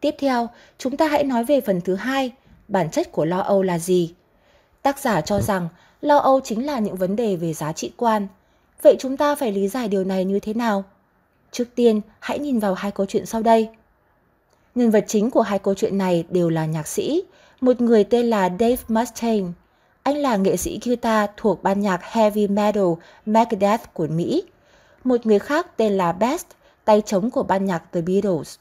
Tiếp 0.00 0.14
theo, 0.18 0.48
chúng 0.78 0.96
ta 0.96 1.08
hãy 1.08 1.24
nói 1.24 1.44
về 1.44 1.60
phần 1.60 1.80
thứ 1.80 1.94
hai, 1.94 2.32
bản 2.68 2.90
chất 2.90 3.12
của 3.12 3.24
lo 3.24 3.38
âu 3.38 3.62
là 3.62 3.78
gì? 3.78 4.14
Tác 4.82 4.98
giả 4.98 5.20
cho 5.20 5.40
rằng 5.40 5.68
lo 6.02 6.16
âu 6.16 6.40
chính 6.40 6.66
là 6.66 6.78
những 6.78 6.96
vấn 6.96 7.16
đề 7.16 7.36
về 7.36 7.52
giá 7.52 7.72
trị 7.72 7.92
quan. 7.96 8.26
Vậy 8.82 8.96
chúng 8.98 9.16
ta 9.16 9.34
phải 9.34 9.52
lý 9.52 9.68
giải 9.68 9.88
điều 9.88 10.04
này 10.04 10.24
như 10.24 10.40
thế 10.40 10.54
nào? 10.54 10.84
Trước 11.50 11.64
tiên, 11.74 12.00
hãy 12.20 12.38
nhìn 12.38 12.58
vào 12.58 12.74
hai 12.74 12.90
câu 12.90 13.06
chuyện 13.06 13.26
sau 13.26 13.42
đây. 13.42 13.68
Nhân 14.74 14.90
vật 14.90 15.04
chính 15.08 15.30
của 15.30 15.42
hai 15.42 15.58
câu 15.58 15.74
chuyện 15.74 15.98
này 15.98 16.24
đều 16.30 16.48
là 16.48 16.66
nhạc 16.66 16.88
sĩ, 16.88 17.22
một 17.60 17.80
người 17.80 18.04
tên 18.04 18.26
là 18.26 18.48
Dave 18.60 18.76
Mustaine. 18.88 19.48
Anh 20.02 20.16
là 20.16 20.36
nghệ 20.36 20.56
sĩ 20.56 20.80
guitar 20.84 21.30
thuộc 21.36 21.62
ban 21.62 21.80
nhạc 21.80 22.04
heavy 22.04 22.48
metal 22.48 22.92
Megadeth 23.26 23.94
của 23.94 24.06
Mỹ. 24.06 24.42
Một 25.04 25.26
người 25.26 25.38
khác 25.38 25.76
tên 25.76 25.92
là 25.92 26.12
Best, 26.12 26.46
tay 26.84 27.02
trống 27.06 27.30
của 27.30 27.42
ban 27.42 27.64
nhạc 27.64 27.82
The 27.92 28.00
Beatles. 28.00 28.56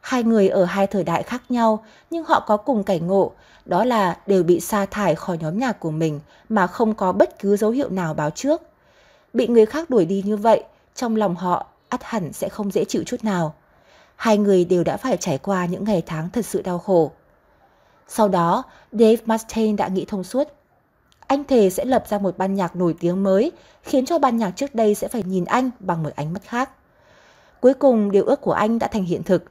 Hai 0.00 0.22
người 0.22 0.48
ở 0.48 0.64
hai 0.64 0.86
thời 0.86 1.04
đại 1.04 1.22
khác 1.22 1.42
nhau 1.48 1.84
nhưng 2.10 2.24
họ 2.24 2.44
có 2.46 2.56
cùng 2.56 2.84
cảnh 2.84 3.06
ngộ, 3.06 3.32
đó 3.66 3.84
là 3.84 4.16
đều 4.26 4.42
bị 4.42 4.60
sa 4.60 4.86
thải 4.86 5.14
khỏi 5.14 5.38
nhóm 5.38 5.58
nhạc 5.58 5.80
của 5.80 5.90
mình 5.90 6.20
mà 6.48 6.66
không 6.66 6.94
có 6.94 7.12
bất 7.12 7.38
cứ 7.38 7.56
dấu 7.56 7.70
hiệu 7.70 7.90
nào 7.90 8.14
báo 8.14 8.30
trước. 8.30 8.62
Bị 9.32 9.46
người 9.46 9.66
khác 9.66 9.90
đuổi 9.90 10.04
đi 10.04 10.22
như 10.26 10.36
vậy, 10.36 10.64
trong 10.94 11.16
lòng 11.16 11.36
họ 11.36 11.66
ắt 11.88 12.04
hẳn 12.04 12.32
sẽ 12.32 12.48
không 12.48 12.70
dễ 12.70 12.84
chịu 12.84 13.02
chút 13.06 13.24
nào. 13.24 13.54
Hai 14.16 14.38
người 14.38 14.64
đều 14.64 14.84
đã 14.84 14.96
phải 14.96 15.16
trải 15.16 15.38
qua 15.38 15.66
những 15.66 15.84
ngày 15.84 16.02
tháng 16.06 16.30
thật 16.30 16.46
sự 16.46 16.62
đau 16.62 16.78
khổ. 16.78 17.12
Sau 18.08 18.28
đó, 18.28 18.62
Dave 18.92 19.16
Mustaine 19.24 19.76
đã 19.76 19.88
nghĩ 19.88 20.04
thông 20.04 20.24
suốt. 20.24 20.48
Anh 21.26 21.44
thề 21.44 21.70
sẽ 21.70 21.84
lập 21.84 22.04
ra 22.08 22.18
một 22.18 22.38
ban 22.38 22.54
nhạc 22.54 22.76
nổi 22.76 22.94
tiếng 23.00 23.22
mới, 23.22 23.52
khiến 23.82 24.06
cho 24.06 24.18
ban 24.18 24.36
nhạc 24.36 24.50
trước 24.50 24.74
đây 24.74 24.94
sẽ 24.94 25.08
phải 25.08 25.22
nhìn 25.22 25.44
anh 25.44 25.70
bằng 25.80 26.02
một 26.02 26.10
ánh 26.16 26.32
mắt 26.32 26.42
khác. 26.42 26.70
Cuối 27.60 27.74
cùng, 27.74 28.10
điều 28.10 28.24
ước 28.24 28.40
của 28.40 28.52
anh 28.52 28.78
đã 28.78 28.86
thành 28.86 29.04
hiện 29.04 29.22
thực. 29.22 29.44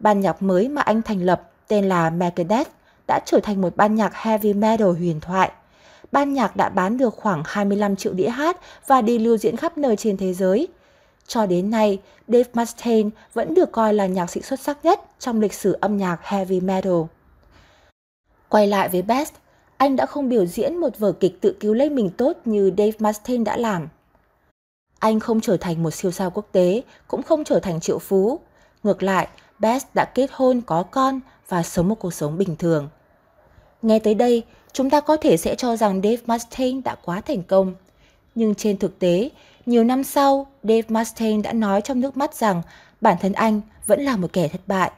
Ban 0.00 0.20
nhạc 0.20 0.42
mới 0.42 0.68
mà 0.68 0.82
anh 0.82 1.02
thành 1.02 1.22
lập 1.22 1.50
tên 1.68 1.88
là 1.88 2.10
Megadeth 2.10 2.68
đã 3.10 3.20
trở 3.26 3.40
thành 3.40 3.60
một 3.60 3.76
ban 3.76 3.94
nhạc 3.94 4.14
heavy 4.14 4.52
metal 4.52 4.88
huyền 4.88 5.20
thoại. 5.20 5.50
Ban 6.12 6.32
nhạc 6.32 6.56
đã 6.56 6.68
bán 6.68 6.98
được 6.98 7.14
khoảng 7.16 7.42
25 7.46 7.96
triệu 7.96 8.12
đĩa 8.12 8.28
hát 8.28 8.56
và 8.86 9.02
đi 9.02 9.18
lưu 9.18 9.36
diễn 9.36 9.56
khắp 9.56 9.78
nơi 9.78 9.96
trên 9.96 10.16
thế 10.16 10.34
giới. 10.34 10.68
Cho 11.26 11.46
đến 11.46 11.70
nay, 11.70 11.98
Dave 12.28 12.50
Mustaine 12.54 13.10
vẫn 13.34 13.54
được 13.54 13.72
coi 13.72 13.94
là 13.94 14.06
nhạc 14.06 14.30
sĩ 14.30 14.40
xuất 14.40 14.60
sắc 14.60 14.84
nhất 14.84 15.00
trong 15.18 15.40
lịch 15.40 15.54
sử 15.54 15.78
âm 15.80 15.96
nhạc 15.96 16.18
heavy 16.22 16.60
metal. 16.60 17.02
Quay 18.48 18.66
lại 18.66 18.88
với 18.88 19.02
Best, 19.02 19.32
anh 19.76 19.96
đã 19.96 20.06
không 20.06 20.28
biểu 20.28 20.46
diễn 20.46 20.76
một 20.76 20.98
vở 20.98 21.12
kịch 21.12 21.40
tự 21.40 21.56
cứu 21.60 21.74
lấy 21.74 21.90
mình 21.90 22.10
tốt 22.10 22.32
như 22.44 22.72
Dave 22.78 22.92
Mustaine 22.98 23.44
đã 23.44 23.56
làm. 23.56 23.88
Anh 24.98 25.20
không 25.20 25.40
trở 25.40 25.56
thành 25.56 25.82
một 25.82 25.90
siêu 25.90 26.10
sao 26.10 26.30
quốc 26.30 26.46
tế, 26.52 26.82
cũng 27.08 27.22
không 27.22 27.44
trở 27.44 27.60
thành 27.60 27.80
triệu 27.80 27.98
phú. 27.98 28.40
Ngược 28.82 29.02
lại, 29.02 29.28
Best 29.58 29.86
đã 29.94 30.04
kết 30.14 30.30
hôn, 30.32 30.60
có 30.66 30.82
con 30.82 31.20
và 31.48 31.62
sống 31.62 31.88
một 31.88 31.94
cuộc 31.94 32.14
sống 32.14 32.38
bình 32.38 32.56
thường. 32.56 32.88
Nghe 33.82 33.98
tới 33.98 34.14
đây, 34.14 34.42
chúng 34.72 34.90
ta 34.90 35.00
có 35.00 35.16
thể 35.16 35.36
sẽ 35.36 35.54
cho 35.54 35.76
rằng 35.76 36.00
Dave 36.02 36.22
Mustaine 36.26 36.80
đã 36.84 36.94
quá 36.94 37.20
thành 37.20 37.42
công. 37.42 37.74
Nhưng 38.34 38.54
trên 38.54 38.78
thực 38.78 38.98
tế, 38.98 39.30
nhiều 39.66 39.84
năm 39.84 40.04
sau, 40.04 40.46
Dave 40.62 40.82
Mustaine 40.88 41.42
đã 41.42 41.52
nói 41.52 41.80
trong 41.80 42.00
nước 42.00 42.16
mắt 42.16 42.34
rằng 42.34 42.62
bản 43.00 43.16
thân 43.20 43.32
anh 43.32 43.60
vẫn 43.86 44.00
là 44.00 44.16
một 44.16 44.32
kẻ 44.32 44.48
thất 44.48 44.60
bại. 44.66 44.90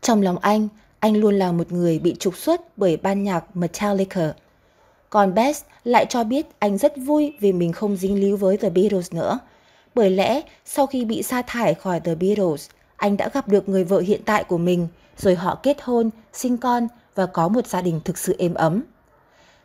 Trong 0.00 0.22
lòng 0.22 0.38
anh, 0.38 0.68
anh 0.98 1.16
luôn 1.16 1.34
là 1.34 1.52
một 1.52 1.72
người 1.72 1.98
bị 1.98 2.16
trục 2.18 2.36
xuất 2.36 2.78
bởi 2.78 2.96
ban 2.96 3.22
nhạc 3.22 3.56
Metallica. 3.56 4.32
Còn 5.10 5.34
Best 5.34 5.64
lại 5.84 6.06
cho 6.08 6.24
biết 6.24 6.46
anh 6.58 6.78
rất 6.78 6.92
vui 6.96 7.34
vì 7.40 7.52
mình 7.52 7.72
không 7.72 7.96
dính 7.96 8.20
líu 8.20 8.36
với 8.36 8.56
The 8.56 8.70
Beatles 8.70 9.12
nữa. 9.12 9.38
Bởi 9.94 10.10
lẽ, 10.10 10.40
sau 10.64 10.86
khi 10.86 11.04
bị 11.04 11.22
sa 11.22 11.42
thải 11.42 11.74
khỏi 11.74 12.00
The 12.00 12.14
Beatles, 12.14 12.68
anh 12.96 13.16
đã 13.16 13.28
gặp 13.28 13.48
được 13.48 13.68
người 13.68 13.84
vợ 13.84 14.00
hiện 14.00 14.20
tại 14.24 14.44
của 14.44 14.58
mình, 14.58 14.88
rồi 15.18 15.34
họ 15.34 15.58
kết 15.62 15.76
hôn, 15.82 16.10
sinh 16.32 16.56
con 16.56 16.88
và 17.18 17.26
có 17.26 17.48
một 17.48 17.66
gia 17.66 17.80
đình 17.80 18.00
thực 18.04 18.18
sự 18.18 18.36
êm 18.38 18.54
ấm. 18.54 18.82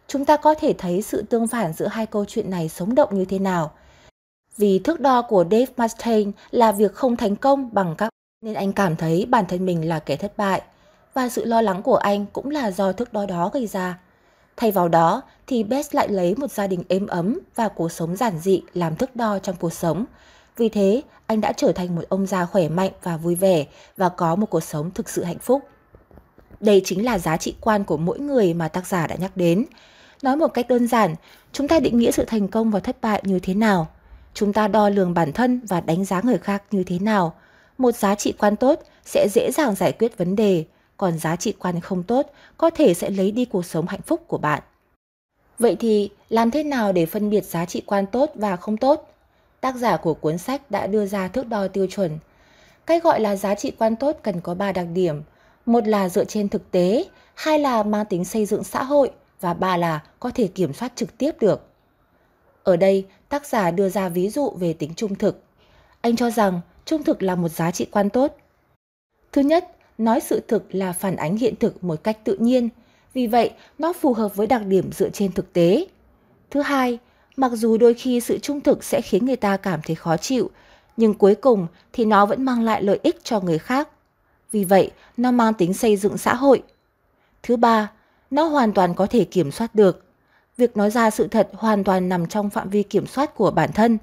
Chúng 0.08 0.26
ta 0.26 0.38
có 0.38 0.56
thể 0.56 0.74
thấy 0.78 1.02
sự 1.02 1.22
tương 1.22 1.48
phản 1.48 1.74
giữa 1.74 1.88
hai 1.88 2.06
câu 2.06 2.26
chuyện 2.26 2.50
này 2.50 2.70
sống 2.70 2.96
động 2.96 3.18
như 3.18 3.26
thế 3.26 3.40
nào. 3.40 3.72
Vì 4.58 4.80
thước 4.80 5.00
đo 5.00 5.22
của 5.22 5.46
Dave 5.52 5.66
Mustaine 5.78 6.32
là 6.52 6.72
việc 6.72 6.94
không 6.94 7.18
thành 7.18 7.36
công 7.36 7.74
bằng 7.74 7.96
các 7.98 8.10
nên 8.42 8.54
anh 8.54 8.74
cảm 8.74 8.96
thấy 8.96 9.26
bản 9.30 9.46
thân 9.48 9.66
mình 9.66 9.90
là 9.90 10.00
kẻ 10.00 10.16
thất 10.16 10.38
bại 10.38 10.62
và 11.14 11.30
sự 11.30 11.46
lo 11.46 11.62
lắng 11.62 11.82
của 11.82 11.96
anh 11.96 12.26
cũng 12.34 12.50
là 12.50 12.72
do 12.72 12.92
thước 12.92 13.14
đo 13.14 13.26
đó 13.26 13.50
gây 13.54 13.68
ra. 13.68 14.00
Thay 14.58 14.72
vào 14.72 14.90
đó 14.90 15.22
thì 15.48 15.64
Best 15.64 15.96
lại 15.96 16.10
lấy 16.10 16.36
một 16.36 16.52
gia 16.52 16.68
đình 16.68 16.84
êm 16.90 17.08
ấm 17.08 17.40
và 17.56 17.68
cuộc 17.68 17.92
sống 17.92 18.16
giản 18.16 18.40
dị 18.40 18.62
làm 18.74 18.96
thước 18.96 19.16
đo 19.16 19.40
trong 19.40 19.56
cuộc 19.60 19.74
sống. 19.74 20.06
Vì 20.58 20.70
thế, 20.70 21.02
anh 21.28 21.42
đã 21.42 21.52
trở 21.52 21.72
thành 21.72 21.96
một 21.96 22.04
ông 22.10 22.26
già 22.26 22.46
khỏe 22.46 22.70
mạnh 22.70 22.92
và 23.04 23.18
vui 23.18 23.36
vẻ 23.36 23.66
và 23.98 24.10
có 24.10 24.36
một 24.36 24.50
cuộc 24.50 24.64
sống 24.64 24.92
thực 24.92 25.10
sự 25.10 25.24
hạnh 25.24 25.40
phúc. 25.40 25.62
Đây 26.64 26.82
chính 26.86 27.06
là 27.06 27.20
giá 27.20 27.38
trị 27.38 27.56
quan 27.62 27.84
của 27.84 27.98
mỗi 27.98 28.20
người 28.20 28.54
mà 28.54 28.68
tác 28.68 28.88
giả 28.88 29.08
đã 29.08 29.16
nhắc 29.16 29.38
đến. 29.38 29.66
Nói 30.22 30.36
một 30.36 30.48
cách 30.48 30.68
đơn 30.68 30.88
giản, 30.88 31.16
chúng 31.52 31.68
ta 31.68 31.80
định 31.80 31.98
nghĩa 31.98 32.12
sự 32.12 32.26
thành 32.26 32.48
công 32.48 32.72
và 32.72 32.80
thất 32.80 33.02
bại 33.02 33.22
như 33.26 33.40
thế 33.40 33.54
nào? 33.54 33.88
Chúng 34.34 34.54
ta 34.54 34.68
đo 34.68 34.90
lường 34.90 35.14
bản 35.14 35.32
thân 35.34 35.62
và 35.68 35.82
đánh 35.82 36.06
giá 36.06 36.22
người 36.24 36.38
khác 36.38 36.64
như 36.72 36.84
thế 36.84 37.00
nào? 37.00 37.34
Một 37.78 37.96
giá 37.96 38.16
trị 38.16 38.34
quan 38.38 38.56
tốt 38.56 38.80
sẽ 39.06 39.28
dễ 39.34 39.52
dàng 39.52 39.76
giải 39.76 39.92
quyết 39.92 40.18
vấn 40.18 40.36
đề, 40.36 40.66
còn 40.98 41.20
giá 41.20 41.36
trị 41.36 41.54
quan 41.60 41.80
không 41.80 42.04
tốt 42.04 42.32
có 42.58 42.70
thể 42.70 42.94
sẽ 42.94 43.10
lấy 43.10 43.32
đi 43.32 43.46
cuộc 43.46 43.66
sống 43.66 43.88
hạnh 43.88 44.02
phúc 44.02 44.24
của 44.28 44.38
bạn. 44.38 44.62
Vậy 45.60 45.76
thì 45.80 46.10
làm 46.30 46.52
thế 46.52 46.64
nào 46.64 46.92
để 46.92 47.06
phân 47.06 47.30
biệt 47.30 47.44
giá 47.44 47.66
trị 47.66 47.82
quan 47.86 48.06
tốt 48.06 48.32
và 48.36 48.56
không 48.56 48.78
tốt? 48.78 49.10
Tác 49.62 49.76
giả 49.76 49.98
của 49.98 50.14
cuốn 50.14 50.38
sách 50.38 50.72
đã 50.72 50.88
đưa 50.88 51.06
ra 51.06 51.28
thước 51.28 51.48
đo 51.48 51.68
tiêu 51.68 51.88
chuẩn. 51.88 52.20
Cách 52.86 53.04
gọi 53.04 53.20
là 53.20 53.36
giá 53.36 53.56
trị 53.56 53.72
quan 53.78 53.96
tốt 53.96 54.20
cần 54.24 54.42
có 54.42 54.54
3 54.54 54.72
đặc 54.72 54.88
điểm. 54.94 55.22
Một 55.66 55.88
là 55.88 56.10
dựa 56.10 56.26
trên 56.26 56.50
thực 56.50 56.72
tế, 56.72 57.06
hai 57.34 57.60
là 57.60 57.84
mang 57.84 58.06
tính 58.06 58.26
xây 58.26 58.46
dựng 58.46 58.64
xã 58.64 58.84
hội 58.84 59.12
và 59.42 59.54
ba 59.54 59.78
là 59.78 60.04
có 60.20 60.32
thể 60.32 60.48
kiểm 60.48 60.74
soát 60.74 60.92
trực 60.96 61.18
tiếp 61.18 61.32
được. 61.40 61.62
Ở 62.64 62.76
đây, 62.76 63.06
tác 63.30 63.46
giả 63.46 63.72
đưa 63.72 63.90
ra 63.90 64.10
ví 64.10 64.30
dụ 64.30 64.50
về 64.50 64.74
tính 64.74 64.94
trung 64.96 65.16
thực. 65.16 65.44
Anh 66.02 66.16
cho 66.16 66.30
rằng 66.30 66.62
trung 66.86 67.04
thực 67.04 67.24
là 67.24 67.36
một 67.36 67.50
giá 67.50 67.72
trị 67.72 67.86
quan 67.92 68.10
tốt. 68.10 68.38
Thứ 69.32 69.42
nhất, 69.42 69.72
nói 69.98 70.20
sự 70.20 70.42
thực 70.48 70.76
là 70.76 70.94
phản 70.94 71.16
ánh 71.16 71.38
hiện 71.38 71.56
thực 71.56 71.84
một 71.84 72.04
cách 72.04 72.18
tự 72.24 72.38
nhiên, 72.38 72.70
vì 73.14 73.28
vậy 73.28 73.52
nó 73.80 73.94
phù 73.94 74.14
hợp 74.14 74.36
với 74.36 74.48
đặc 74.48 74.66
điểm 74.66 74.92
dựa 74.92 75.10
trên 75.10 75.32
thực 75.32 75.54
tế. 75.54 75.88
Thứ 76.52 76.62
hai, 76.62 77.00
mặc 77.36 77.52
dù 77.56 77.78
đôi 77.78 77.94
khi 77.94 78.20
sự 78.20 78.38
trung 78.38 78.62
thực 78.62 78.84
sẽ 78.84 79.02
khiến 79.02 79.26
người 79.26 79.36
ta 79.36 79.58
cảm 79.58 79.80
thấy 79.86 79.96
khó 79.96 80.18
chịu, 80.18 80.50
nhưng 80.98 81.14
cuối 81.14 81.36
cùng 81.36 81.68
thì 81.94 82.06
nó 82.06 82.26
vẫn 82.26 82.44
mang 82.44 82.64
lại 82.64 82.84
lợi 82.84 83.00
ích 83.04 83.24
cho 83.24 83.40
người 83.40 83.60
khác. 83.60 83.90
Vì 84.54 84.64
vậy, 84.64 84.92
nó 85.18 85.32
mang 85.32 85.54
tính 85.54 85.74
xây 85.74 85.98
dựng 85.98 86.18
xã 86.18 86.36
hội. 86.36 86.64
Thứ 87.44 87.56
ba, 87.56 87.92
nó 88.32 88.44
hoàn 88.44 88.74
toàn 88.74 88.96
có 88.96 89.06
thể 89.06 89.24
kiểm 89.24 89.52
soát 89.52 89.76
được. 89.76 90.06
Việc 90.58 90.78
nói 90.78 90.92
ra 90.92 91.10
sự 91.10 91.28
thật 91.28 91.50
hoàn 91.54 91.84
toàn 91.84 92.10
nằm 92.10 92.28
trong 92.28 92.50
phạm 92.50 92.70
vi 92.70 92.84
kiểm 92.84 93.08
soát 93.08 93.36
của 93.36 93.52
bản 93.52 93.72
thân. 93.72 93.98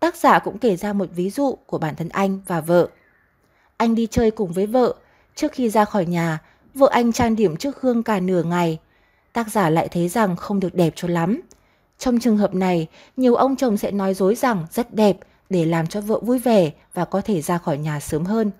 Tác 0.00 0.16
giả 0.16 0.38
cũng 0.38 0.58
kể 0.58 0.76
ra 0.76 0.92
một 0.92 1.08
ví 1.14 1.30
dụ 1.30 1.58
của 1.66 1.78
bản 1.78 1.96
thân 1.96 2.08
anh 2.08 2.40
và 2.46 2.60
vợ. 2.60 2.88
Anh 3.76 3.94
đi 3.94 4.06
chơi 4.06 4.30
cùng 4.30 4.52
với 4.52 4.66
vợ, 4.66 4.94
trước 5.34 5.52
khi 5.52 5.68
ra 5.70 5.84
khỏi 5.84 6.06
nhà, 6.06 6.38
vợ 6.74 6.88
anh 6.90 7.12
trang 7.12 7.36
điểm 7.36 7.56
trước 7.56 7.82
gương 7.82 8.02
cả 8.02 8.20
nửa 8.20 8.42
ngày. 8.42 8.78
Tác 9.32 9.48
giả 9.50 9.70
lại 9.70 9.88
thấy 9.88 10.08
rằng 10.08 10.36
không 10.36 10.60
được 10.60 10.74
đẹp 10.74 10.92
cho 10.96 11.08
lắm. 11.08 11.40
Trong 11.98 12.20
trường 12.20 12.36
hợp 12.36 12.54
này, 12.54 12.86
nhiều 13.16 13.34
ông 13.34 13.56
chồng 13.56 13.76
sẽ 13.76 13.90
nói 13.90 14.14
dối 14.14 14.34
rằng 14.34 14.66
rất 14.72 14.94
đẹp 14.94 15.16
để 15.50 15.64
làm 15.64 15.86
cho 15.86 16.00
vợ 16.00 16.20
vui 16.20 16.38
vẻ 16.38 16.70
và 16.94 17.04
có 17.04 17.20
thể 17.20 17.42
ra 17.42 17.58
khỏi 17.58 17.78
nhà 17.78 18.00
sớm 18.00 18.24
hơn. 18.24 18.50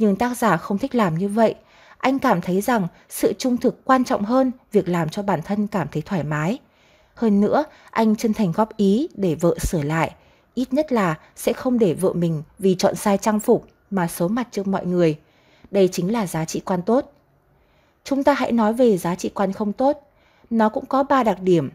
Nhưng 0.00 0.16
tác 0.16 0.36
giả 0.36 0.56
không 0.56 0.78
thích 0.78 0.94
làm 0.94 1.18
như 1.18 1.28
vậy. 1.28 1.54
Anh 1.98 2.18
cảm 2.18 2.40
thấy 2.40 2.60
rằng 2.60 2.86
sự 3.08 3.32
trung 3.38 3.56
thực 3.56 3.84
quan 3.84 4.04
trọng 4.04 4.24
hơn 4.24 4.52
việc 4.72 4.88
làm 4.88 5.08
cho 5.08 5.22
bản 5.22 5.42
thân 5.42 5.66
cảm 5.66 5.88
thấy 5.92 6.02
thoải 6.02 6.24
mái. 6.24 6.58
Hơn 7.14 7.40
nữa, 7.40 7.64
anh 7.90 8.16
chân 8.16 8.34
thành 8.34 8.52
góp 8.52 8.76
ý 8.76 9.08
để 9.14 9.34
vợ 9.34 9.58
sửa 9.58 9.82
lại. 9.82 10.14
Ít 10.54 10.72
nhất 10.72 10.92
là 10.92 11.14
sẽ 11.36 11.52
không 11.52 11.78
để 11.78 11.94
vợ 11.94 12.12
mình 12.12 12.42
vì 12.58 12.74
chọn 12.78 12.94
sai 12.94 13.18
trang 13.18 13.40
phục 13.40 13.66
mà 13.90 14.08
xấu 14.08 14.28
mặt 14.28 14.48
trước 14.50 14.66
mọi 14.66 14.86
người. 14.86 15.18
Đây 15.70 15.88
chính 15.92 16.12
là 16.12 16.26
giá 16.26 16.44
trị 16.44 16.60
quan 16.60 16.82
tốt. 16.82 17.12
Chúng 18.04 18.24
ta 18.24 18.34
hãy 18.34 18.52
nói 18.52 18.72
về 18.72 18.98
giá 18.98 19.14
trị 19.14 19.28
quan 19.34 19.52
không 19.52 19.72
tốt. 19.72 19.98
Nó 20.50 20.68
cũng 20.68 20.86
có 20.86 21.02
ba 21.02 21.22
đặc 21.22 21.38
điểm 21.42 21.70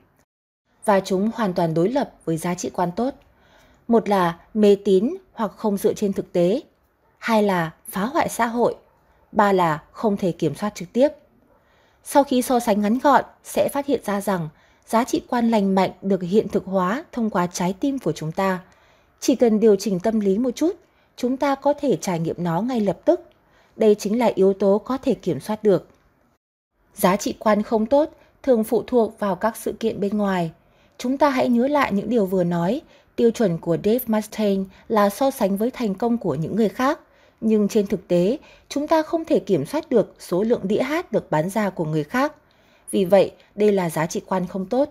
và 0.86 1.00
chúng 1.00 1.32
hoàn 1.36 1.54
toàn 1.54 1.74
đối 1.74 1.90
lập 1.90 2.14
với 2.26 2.38
giá 2.38 2.56
trị 2.56 2.70
quan 2.74 2.92
tốt. 2.96 3.14
Một 3.88 4.10
là 4.10 4.40
mê 4.54 4.78
tín 4.86 5.16
hoặc 5.34 5.52
không 5.58 5.78
dựa 5.78 5.94
trên 5.94 6.14
thực 6.14 6.34
tế, 6.34 6.62
hai 7.26 7.44
là 7.44 7.72
phá 7.90 8.06
hoại 8.06 8.30
xã 8.30 8.46
hội, 8.46 8.76
ba 9.32 9.52
là 9.52 9.84
không 9.92 10.18
thể 10.18 10.32
kiểm 10.32 10.56
soát 10.56 10.76
trực 10.76 10.94
tiếp. 10.94 11.08
Sau 12.04 12.24
khi 12.24 12.42
so 12.42 12.60
sánh 12.60 12.82
ngắn 12.82 13.00
gọn, 13.00 13.24
sẽ 13.44 13.70
phát 13.74 13.86
hiện 13.86 14.02
ra 14.06 14.22
rằng 14.22 14.50
giá 14.88 15.04
trị 15.04 15.22
quan 15.28 15.52
lành 15.52 15.76
mạnh 15.76 15.92
được 16.02 16.22
hiện 16.22 16.48
thực 16.48 16.66
hóa 16.66 17.04
thông 17.12 17.30
qua 17.30 17.48
trái 17.48 17.76
tim 17.80 18.00
của 18.00 18.12
chúng 18.12 18.32
ta. 18.32 18.60
Chỉ 19.20 19.36
cần 19.36 19.60
điều 19.60 19.76
chỉnh 19.76 20.00
tâm 20.00 20.20
lý 20.20 20.38
một 20.38 20.52
chút, 20.56 20.72
chúng 21.16 21.38
ta 21.38 21.56
có 21.56 21.74
thể 21.74 21.98
trải 22.02 22.20
nghiệm 22.20 22.36
nó 22.44 22.62
ngay 22.62 22.80
lập 22.80 22.98
tức. 23.06 23.22
Đây 23.76 23.96
chính 23.96 24.20
là 24.20 24.32
yếu 24.36 24.54
tố 24.54 24.78
có 24.78 24.98
thể 24.98 25.14
kiểm 25.14 25.40
soát 25.40 25.64
được. 25.64 25.88
Giá 26.96 27.16
trị 27.16 27.36
quan 27.40 27.64
không 27.64 27.86
tốt 27.86 28.10
thường 28.44 28.64
phụ 28.64 28.84
thuộc 28.88 29.20
vào 29.20 29.36
các 29.36 29.58
sự 29.58 29.74
kiện 29.80 30.00
bên 30.00 30.18
ngoài. 30.18 30.52
Chúng 30.98 31.18
ta 31.18 31.30
hãy 31.30 31.50
nhớ 31.50 31.68
lại 31.68 31.92
những 31.94 32.10
điều 32.10 32.26
vừa 32.26 32.44
nói. 32.44 32.82
Tiêu 33.16 33.32
chuẩn 33.32 33.58
của 33.58 33.78
Dave 33.84 34.06
Mustaine 34.08 34.64
là 34.88 35.10
so 35.10 35.32
sánh 35.32 35.58
với 35.58 35.72
thành 35.72 35.96
công 35.96 36.18
của 36.18 36.36
những 36.36 36.56
người 36.56 36.70
khác. 36.70 37.00
Nhưng 37.42 37.68
trên 37.68 37.88
thực 37.88 38.08
tế, 38.08 38.38
chúng 38.70 38.88
ta 38.88 39.02
không 39.02 39.26
thể 39.26 39.40
kiểm 39.40 39.66
soát 39.66 39.90
được 39.90 40.16
số 40.20 40.44
lượng 40.44 40.62
đĩa 40.64 40.82
hát 40.82 41.12
được 41.12 41.32
bán 41.32 41.50
ra 41.50 41.70
của 41.70 41.86
người 41.86 42.04
khác. 42.04 42.34
Vì 42.92 43.06
vậy, 43.06 43.32
đây 43.56 43.72
là 43.72 43.90
giá 43.90 44.06
trị 44.06 44.22
quan 44.26 44.48
không 44.48 44.66
tốt. 44.66 44.90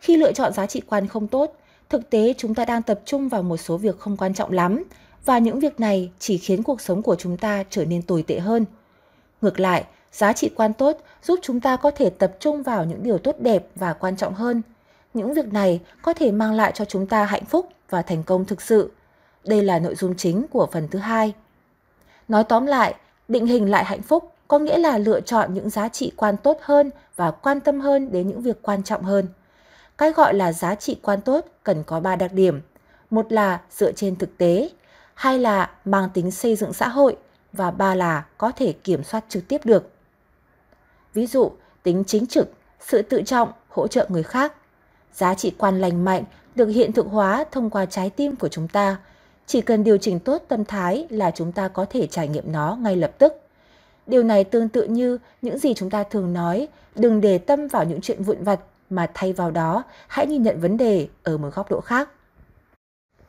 Khi 0.00 0.16
lựa 0.16 0.32
chọn 0.32 0.52
giá 0.52 0.66
trị 0.66 0.80
quan 0.86 1.08
không 1.08 1.28
tốt, 1.28 1.56
thực 1.88 2.10
tế 2.10 2.34
chúng 2.38 2.54
ta 2.54 2.64
đang 2.64 2.82
tập 2.82 3.00
trung 3.04 3.28
vào 3.28 3.42
một 3.42 3.56
số 3.56 3.76
việc 3.76 3.98
không 3.98 4.16
quan 4.16 4.34
trọng 4.34 4.52
lắm 4.52 4.84
và 5.24 5.38
những 5.38 5.60
việc 5.60 5.80
này 5.80 6.10
chỉ 6.18 6.38
khiến 6.38 6.62
cuộc 6.62 6.80
sống 6.80 7.02
của 7.02 7.16
chúng 7.16 7.36
ta 7.36 7.64
trở 7.70 7.84
nên 7.84 8.02
tồi 8.02 8.22
tệ 8.22 8.38
hơn. 8.38 8.64
Ngược 9.40 9.60
lại, 9.60 9.84
giá 10.12 10.32
trị 10.32 10.50
quan 10.54 10.72
tốt 10.72 10.98
giúp 11.22 11.38
chúng 11.42 11.60
ta 11.60 11.76
có 11.76 11.90
thể 11.90 12.10
tập 12.10 12.36
trung 12.40 12.62
vào 12.62 12.84
những 12.84 13.02
điều 13.02 13.18
tốt 13.18 13.36
đẹp 13.38 13.66
và 13.74 13.92
quan 13.92 14.16
trọng 14.16 14.34
hơn. 14.34 14.62
Những 15.14 15.34
việc 15.34 15.52
này 15.52 15.80
có 16.02 16.12
thể 16.12 16.32
mang 16.32 16.52
lại 16.52 16.72
cho 16.74 16.84
chúng 16.84 17.06
ta 17.06 17.24
hạnh 17.24 17.44
phúc 17.44 17.68
và 17.90 18.02
thành 18.02 18.22
công 18.22 18.44
thực 18.44 18.62
sự. 18.62 18.92
Đây 19.44 19.62
là 19.62 19.78
nội 19.78 19.94
dung 19.94 20.16
chính 20.16 20.46
của 20.50 20.68
phần 20.72 20.88
thứ 20.88 20.98
hai. 20.98 21.34
Nói 22.28 22.44
tóm 22.44 22.66
lại, 22.66 22.94
định 23.28 23.46
hình 23.46 23.70
lại 23.70 23.84
hạnh 23.84 24.02
phúc 24.02 24.32
có 24.48 24.58
nghĩa 24.58 24.78
là 24.78 24.98
lựa 24.98 25.20
chọn 25.20 25.54
những 25.54 25.70
giá 25.70 25.88
trị 25.88 26.12
quan 26.16 26.36
tốt 26.36 26.58
hơn 26.62 26.90
và 27.16 27.30
quan 27.30 27.60
tâm 27.60 27.80
hơn 27.80 28.12
đến 28.12 28.28
những 28.28 28.42
việc 28.42 28.62
quan 28.62 28.82
trọng 28.82 29.02
hơn. 29.02 29.26
Cái 29.98 30.12
gọi 30.12 30.34
là 30.34 30.52
giá 30.52 30.74
trị 30.74 30.96
quan 31.02 31.20
tốt 31.20 31.46
cần 31.64 31.82
có 31.86 32.00
3 32.00 32.16
đặc 32.16 32.32
điểm. 32.32 32.60
Một 33.10 33.32
là 33.32 33.60
dựa 33.70 33.92
trên 33.92 34.16
thực 34.16 34.38
tế, 34.38 34.70
hai 35.14 35.38
là 35.38 35.70
mang 35.84 36.10
tính 36.14 36.30
xây 36.30 36.56
dựng 36.56 36.72
xã 36.72 36.88
hội 36.88 37.16
và 37.52 37.70
ba 37.70 37.94
là 37.94 38.24
có 38.38 38.52
thể 38.56 38.72
kiểm 38.72 39.04
soát 39.04 39.24
trực 39.28 39.48
tiếp 39.48 39.60
được. 39.64 39.90
Ví 41.14 41.26
dụ, 41.26 41.52
tính 41.82 42.04
chính 42.06 42.26
trực, 42.26 42.52
sự 42.80 43.02
tự 43.02 43.22
trọng, 43.22 43.52
hỗ 43.68 43.88
trợ 43.88 44.06
người 44.08 44.22
khác. 44.22 44.52
Giá 45.14 45.34
trị 45.34 45.52
quan 45.58 45.80
lành 45.80 46.04
mạnh 46.04 46.24
được 46.54 46.66
hiện 46.66 46.92
thực 46.92 47.06
hóa 47.06 47.44
thông 47.50 47.70
qua 47.70 47.86
trái 47.86 48.10
tim 48.10 48.36
của 48.36 48.48
chúng 48.48 48.68
ta. 48.68 48.96
Chỉ 49.50 49.60
cần 49.60 49.84
điều 49.84 49.98
chỉnh 49.98 50.18
tốt 50.18 50.42
tâm 50.48 50.64
thái 50.64 51.06
là 51.10 51.30
chúng 51.30 51.52
ta 51.52 51.68
có 51.68 51.86
thể 51.90 52.06
trải 52.06 52.28
nghiệm 52.28 52.52
nó 52.52 52.78
ngay 52.80 52.96
lập 52.96 53.12
tức. 53.18 53.32
Điều 54.06 54.22
này 54.22 54.44
tương 54.44 54.68
tự 54.68 54.84
như 54.84 55.18
những 55.42 55.58
gì 55.58 55.74
chúng 55.74 55.90
ta 55.90 56.02
thường 56.02 56.32
nói, 56.32 56.68
đừng 56.94 57.20
để 57.20 57.38
tâm 57.38 57.68
vào 57.68 57.84
những 57.84 58.00
chuyện 58.00 58.22
vụn 58.22 58.44
vặt 58.44 58.60
mà 58.90 59.10
thay 59.14 59.32
vào 59.32 59.50
đó 59.50 59.82
hãy 60.08 60.26
nhìn 60.26 60.42
nhận 60.42 60.60
vấn 60.60 60.76
đề 60.76 61.08
ở 61.22 61.38
một 61.38 61.48
góc 61.54 61.70
độ 61.70 61.80
khác. 61.80 62.08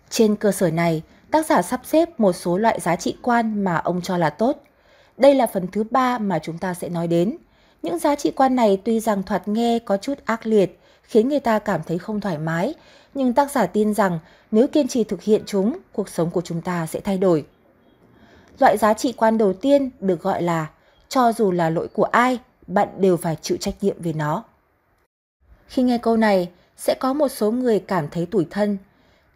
Trên 0.09 0.35
cơ 0.35 0.51
sở 0.51 0.71
này, 0.71 1.01
tác 1.31 1.45
giả 1.45 1.61
sắp 1.61 1.81
xếp 1.85 2.19
một 2.19 2.33
số 2.33 2.57
loại 2.57 2.79
giá 2.79 2.95
trị 2.95 3.15
quan 3.21 3.63
mà 3.63 3.75
ông 3.75 4.01
cho 4.01 4.17
là 4.17 4.29
tốt. 4.29 4.63
Đây 5.17 5.35
là 5.35 5.47
phần 5.47 5.67
thứ 5.71 5.83
ba 5.91 6.17
mà 6.17 6.39
chúng 6.39 6.57
ta 6.57 6.73
sẽ 6.73 6.89
nói 6.89 7.07
đến. 7.07 7.37
Những 7.81 7.99
giá 7.99 8.15
trị 8.15 8.31
quan 8.31 8.55
này 8.55 8.81
tuy 8.85 8.99
rằng 8.99 9.23
thoạt 9.23 9.47
nghe 9.47 9.79
có 9.79 9.97
chút 9.97 10.19
ác 10.25 10.45
liệt, 10.45 10.79
khiến 11.11 11.29
người 11.29 11.39
ta 11.39 11.59
cảm 11.59 11.81
thấy 11.87 11.97
không 11.97 12.21
thoải 12.21 12.37
mái, 12.37 12.73
nhưng 13.13 13.33
tác 13.33 13.51
giả 13.51 13.65
tin 13.65 13.93
rằng 13.93 14.19
nếu 14.51 14.67
kiên 14.67 14.87
trì 14.87 15.03
thực 15.03 15.21
hiện 15.21 15.43
chúng, 15.45 15.77
cuộc 15.93 16.09
sống 16.09 16.29
của 16.29 16.41
chúng 16.41 16.61
ta 16.61 16.85
sẽ 16.85 16.99
thay 16.99 17.17
đổi. 17.17 17.45
Loại 18.59 18.77
giá 18.77 18.93
trị 18.93 19.13
quan 19.17 19.37
đầu 19.37 19.53
tiên 19.53 19.89
được 19.99 20.21
gọi 20.21 20.41
là 20.41 20.69
cho 21.09 21.31
dù 21.31 21.51
là 21.51 21.69
lỗi 21.69 21.87
của 21.87 22.03
ai, 22.03 22.39
bạn 22.67 22.87
đều 22.97 23.17
phải 23.17 23.37
chịu 23.41 23.57
trách 23.57 23.75
nhiệm 23.81 24.01
về 24.01 24.13
nó. 24.13 24.43
Khi 25.67 25.83
nghe 25.83 25.97
câu 25.97 26.17
này, 26.17 26.49
sẽ 26.77 26.95
có 26.99 27.13
một 27.13 27.27
số 27.27 27.51
người 27.51 27.79
cảm 27.79 28.07
thấy 28.09 28.25
tủi 28.25 28.47
thân. 28.49 28.77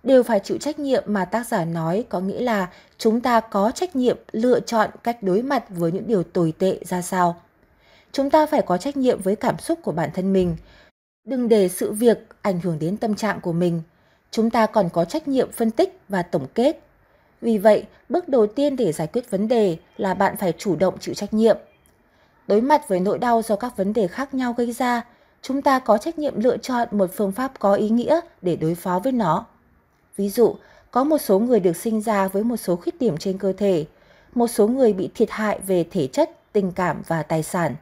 Đều 0.04 0.24
phải 0.24 0.40
chịu 0.40 0.58
trách 0.58 0.80
nhiệm 0.80 1.04
mà 1.08 1.26
tác 1.26 1.48
giả 1.48 1.66
nói 1.66 2.06
có 2.10 2.20
nghĩa 2.20 2.42
là 2.42 2.70
chúng 2.98 3.22
ta 3.22 3.40
có 3.40 3.72
trách 3.72 3.96
nhiệm 3.96 4.18
lựa 4.32 4.60
chọn 4.60 4.90
cách 5.04 5.24
đối 5.24 5.42
mặt 5.42 5.64
với 5.70 5.92
những 5.92 6.08
điều 6.08 6.24
tồi 6.24 6.54
tệ 6.60 6.80
ra 6.86 7.02
sao. 7.02 7.42
Chúng 8.12 8.30
ta 8.30 8.46
phải 8.46 8.62
có 8.62 8.78
trách 8.78 8.98
nhiệm 8.98 9.22
với 9.22 9.36
cảm 9.36 9.60
xúc 9.60 9.80
của 9.84 9.92
bản 9.92 10.10
thân 10.14 10.34
mình. 10.34 10.56
Đừng 11.26 11.50
để 11.50 11.70
sự 11.70 11.92
việc 11.92 12.18
ảnh 12.42 12.60
hưởng 12.60 12.80
đến 12.80 12.98
tâm 12.98 13.16
trạng 13.16 13.42
của 13.42 13.54
mình. 13.54 13.82
Chúng 14.32 14.50
ta 14.50 14.66
còn 14.66 14.90
có 14.90 15.06
trách 15.06 15.28
nhiệm 15.28 15.52
phân 15.52 15.72
tích 15.72 16.00
và 16.10 16.22
tổng 16.22 16.48
kết. 16.56 16.80
Vì 17.42 17.58
vậy, 17.58 17.86
bước 18.10 18.30
đầu 18.30 18.48
tiên 18.48 18.76
để 18.76 18.92
giải 18.92 19.08
quyết 19.08 19.32
vấn 19.32 19.48
đề 19.48 19.78
là 19.98 20.14
bạn 20.14 20.38
phải 20.38 20.54
chủ 20.58 20.76
động 20.76 20.98
chịu 21.00 21.16
trách 21.16 21.34
nhiệm. 21.34 21.58
Đối 22.48 22.62
mặt 22.62 22.88
với 22.88 23.00
nỗi 23.00 23.20
đau 23.20 23.42
do 23.42 23.56
các 23.56 23.78
vấn 23.78 23.94
đề 23.94 24.08
khác 24.08 24.34
nhau 24.34 24.54
gây 24.58 24.72
ra, 24.72 25.02
chúng 25.42 25.62
ta 25.62 25.80
có 25.80 25.98
trách 25.98 26.20
nhiệm 26.20 26.40
lựa 26.40 26.58
chọn 26.58 26.88
một 26.92 27.10
phương 27.14 27.32
pháp 27.32 27.60
có 27.60 27.74
ý 27.74 27.90
nghĩa 27.90 28.20
để 28.42 28.56
đối 28.56 28.76
phó 28.76 29.00
với 29.00 29.12
nó. 29.12 29.46
Ví 30.18 30.30
dụ, 30.30 30.56
có 30.92 31.04
một 31.04 31.18
số 31.18 31.40
người 31.40 31.60
được 31.60 31.76
sinh 31.76 32.02
ra 32.02 32.28
với 32.28 32.44
một 32.44 32.58
số 32.58 32.76
khuyết 32.76 33.00
điểm 33.00 33.18
trên 33.18 33.38
cơ 33.38 33.54
thể, 33.54 33.86
một 34.36 34.48
số 34.48 34.68
người 34.68 34.94
bị 34.94 35.10
thiệt 35.16 35.30
hại 35.32 35.60
về 35.68 35.86
thể 35.92 36.08
chất, 36.08 36.30
tình 36.54 36.72
cảm 36.72 37.02
và 37.08 37.24
tài 37.24 37.44
sản. 37.44 37.76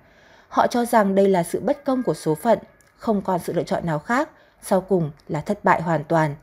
Họ 0.47 0.67
cho 0.67 0.85
rằng 0.85 1.15
đây 1.15 1.27
là 1.27 1.43
sự 1.43 1.59
bất 1.59 1.85
công 1.85 2.03
của 2.03 2.13
số 2.13 2.35
phận, 2.35 2.59
không 3.03 3.21
còn 3.21 3.39
sự 3.39 3.53
lựa 3.53 3.63
chọn 3.63 3.85
nào 3.85 3.99
khác, 3.99 4.29
sau 4.61 4.81
cùng 4.81 5.11
là 5.27 5.41
thất 5.41 5.63
bại 5.63 5.81
hoàn 5.81 6.03
toàn. 6.03 6.35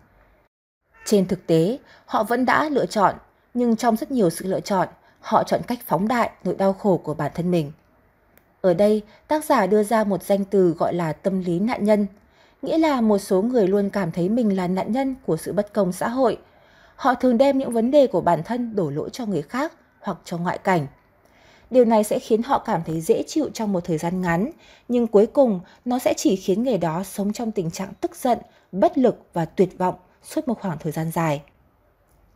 Trên 1.05 1.29
thực 1.29 1.47
tế, 1.47 1.79
họ 2.07 2.23
vẫn 2.23 2.45
đã 2.45 2.69
lựa 2.69 2.87
chọn, 2.87 3.15
nhưng 3.55 3.77
trong 3.77 3.97
rất 3.97 4.11
nhiều 4.11 4.31
sự 4.31 4.47
lựa 4.47 4.61
chọn, 4.61 4.89
họ 5.21 5.45
chọn 5.45 5.61
cách 5.67 5.79
phóng 5.87 6.09
đại 6.09 6.31
nỗi 6.45 6.55
đau 6.55 6.73
khổ 6.73 7.01
của 7.05 7.15
bản 7.15 7.31
thân 7.35 7.51
mình. 7.51 7.73
Ở 8.61 8.75
đây, 8.75 9.03
tác 9.29 9.45
giả 9.45 9.67
đưa 9.67 9.83
ra 9.83 10.05
một 10.05 10.23
danh 10.23 10.45
từ 10.45 10.71
gọi 10.71 10.95
là 10.95 11.13
tâm 11.13 11.41
lý 11.41 11.59
nạn 11.59 11.85
nhân, 11.85 12.07
nghĩa 12.63 12.79
là 12.79 13.01
một 13.01 13.19
số 13.19 13.43
người 13.43 13.67
luôn 13.67 13.91
cảm 13.91 14.13
thấy 14.13 14.29
mình 14.29 14.57
là 14.57 14.69
nạn 14.69 14.93
nhân 14.93 15.15
của 15.27 15.37
sự 15.37 15.53
bất 15.53 15.73
công 15.73 15.93
xã 15.93 16.09
hội. 16.09 16.39
Họ 16.97 17.15
thường 17.15 17.39
đem 17.39 17.59
những 17.59 17.73
vấn 17.73 17.91
đề 17.91 18.07
của 18.07 18.21
bản 18.21 18.43
thân 18.43 18.77
đổ 18.77 18.91
lỗi 18.91 19.11
cho 19.13 19.27
người 19.27 19.43
khác 19.43 19.73
hoặc 20.01 20.19
cho 20.25 20.39
ngoại 20.39 20.59
cảnh. 20.59 20.87
Điều 21.71 21.85
này 21.85 22.05
sẽ 22.05 22.19
khiến 22.19 22.43
họ 22.43 22.59
cảm 22.59 22.81
thấy 22.87 23.01
dễ 23.01 23.23
chịu 23.27 23.51
trong 23.55 23.73
một 23.73 23.85
thời 23.85 23.99
gian 23.99 24.21
ngắn, 24.21 24.51
nhưng 24.89 25.07
cuối 25.07 25.27
cùng 25.27 25.61
nó 25.85 25.99
sẽ 25.99 26.15
chỉ 26.17 26.37
khiến 26.37 26.63
người 26.63 26.79
đó 26.79 27.03
sống 27.03 27.33
trong 27.33 27.53
tình 27.53 27.71
trạng 27.71 27.93
tức 28.01 28.17
giận, 28.17 28.39
bất 28.73 28.99
lực 28.99 29.27
và 29.33 29.45
tuyệt 29.45 29.79
vọng 29.79 29.95
suốt 30.23 30.49
một 30.49 30.61
khoảng 30.61 30.79
thời 30.79 30.93
gian 30.93 31.11
dài. 31.11 31.43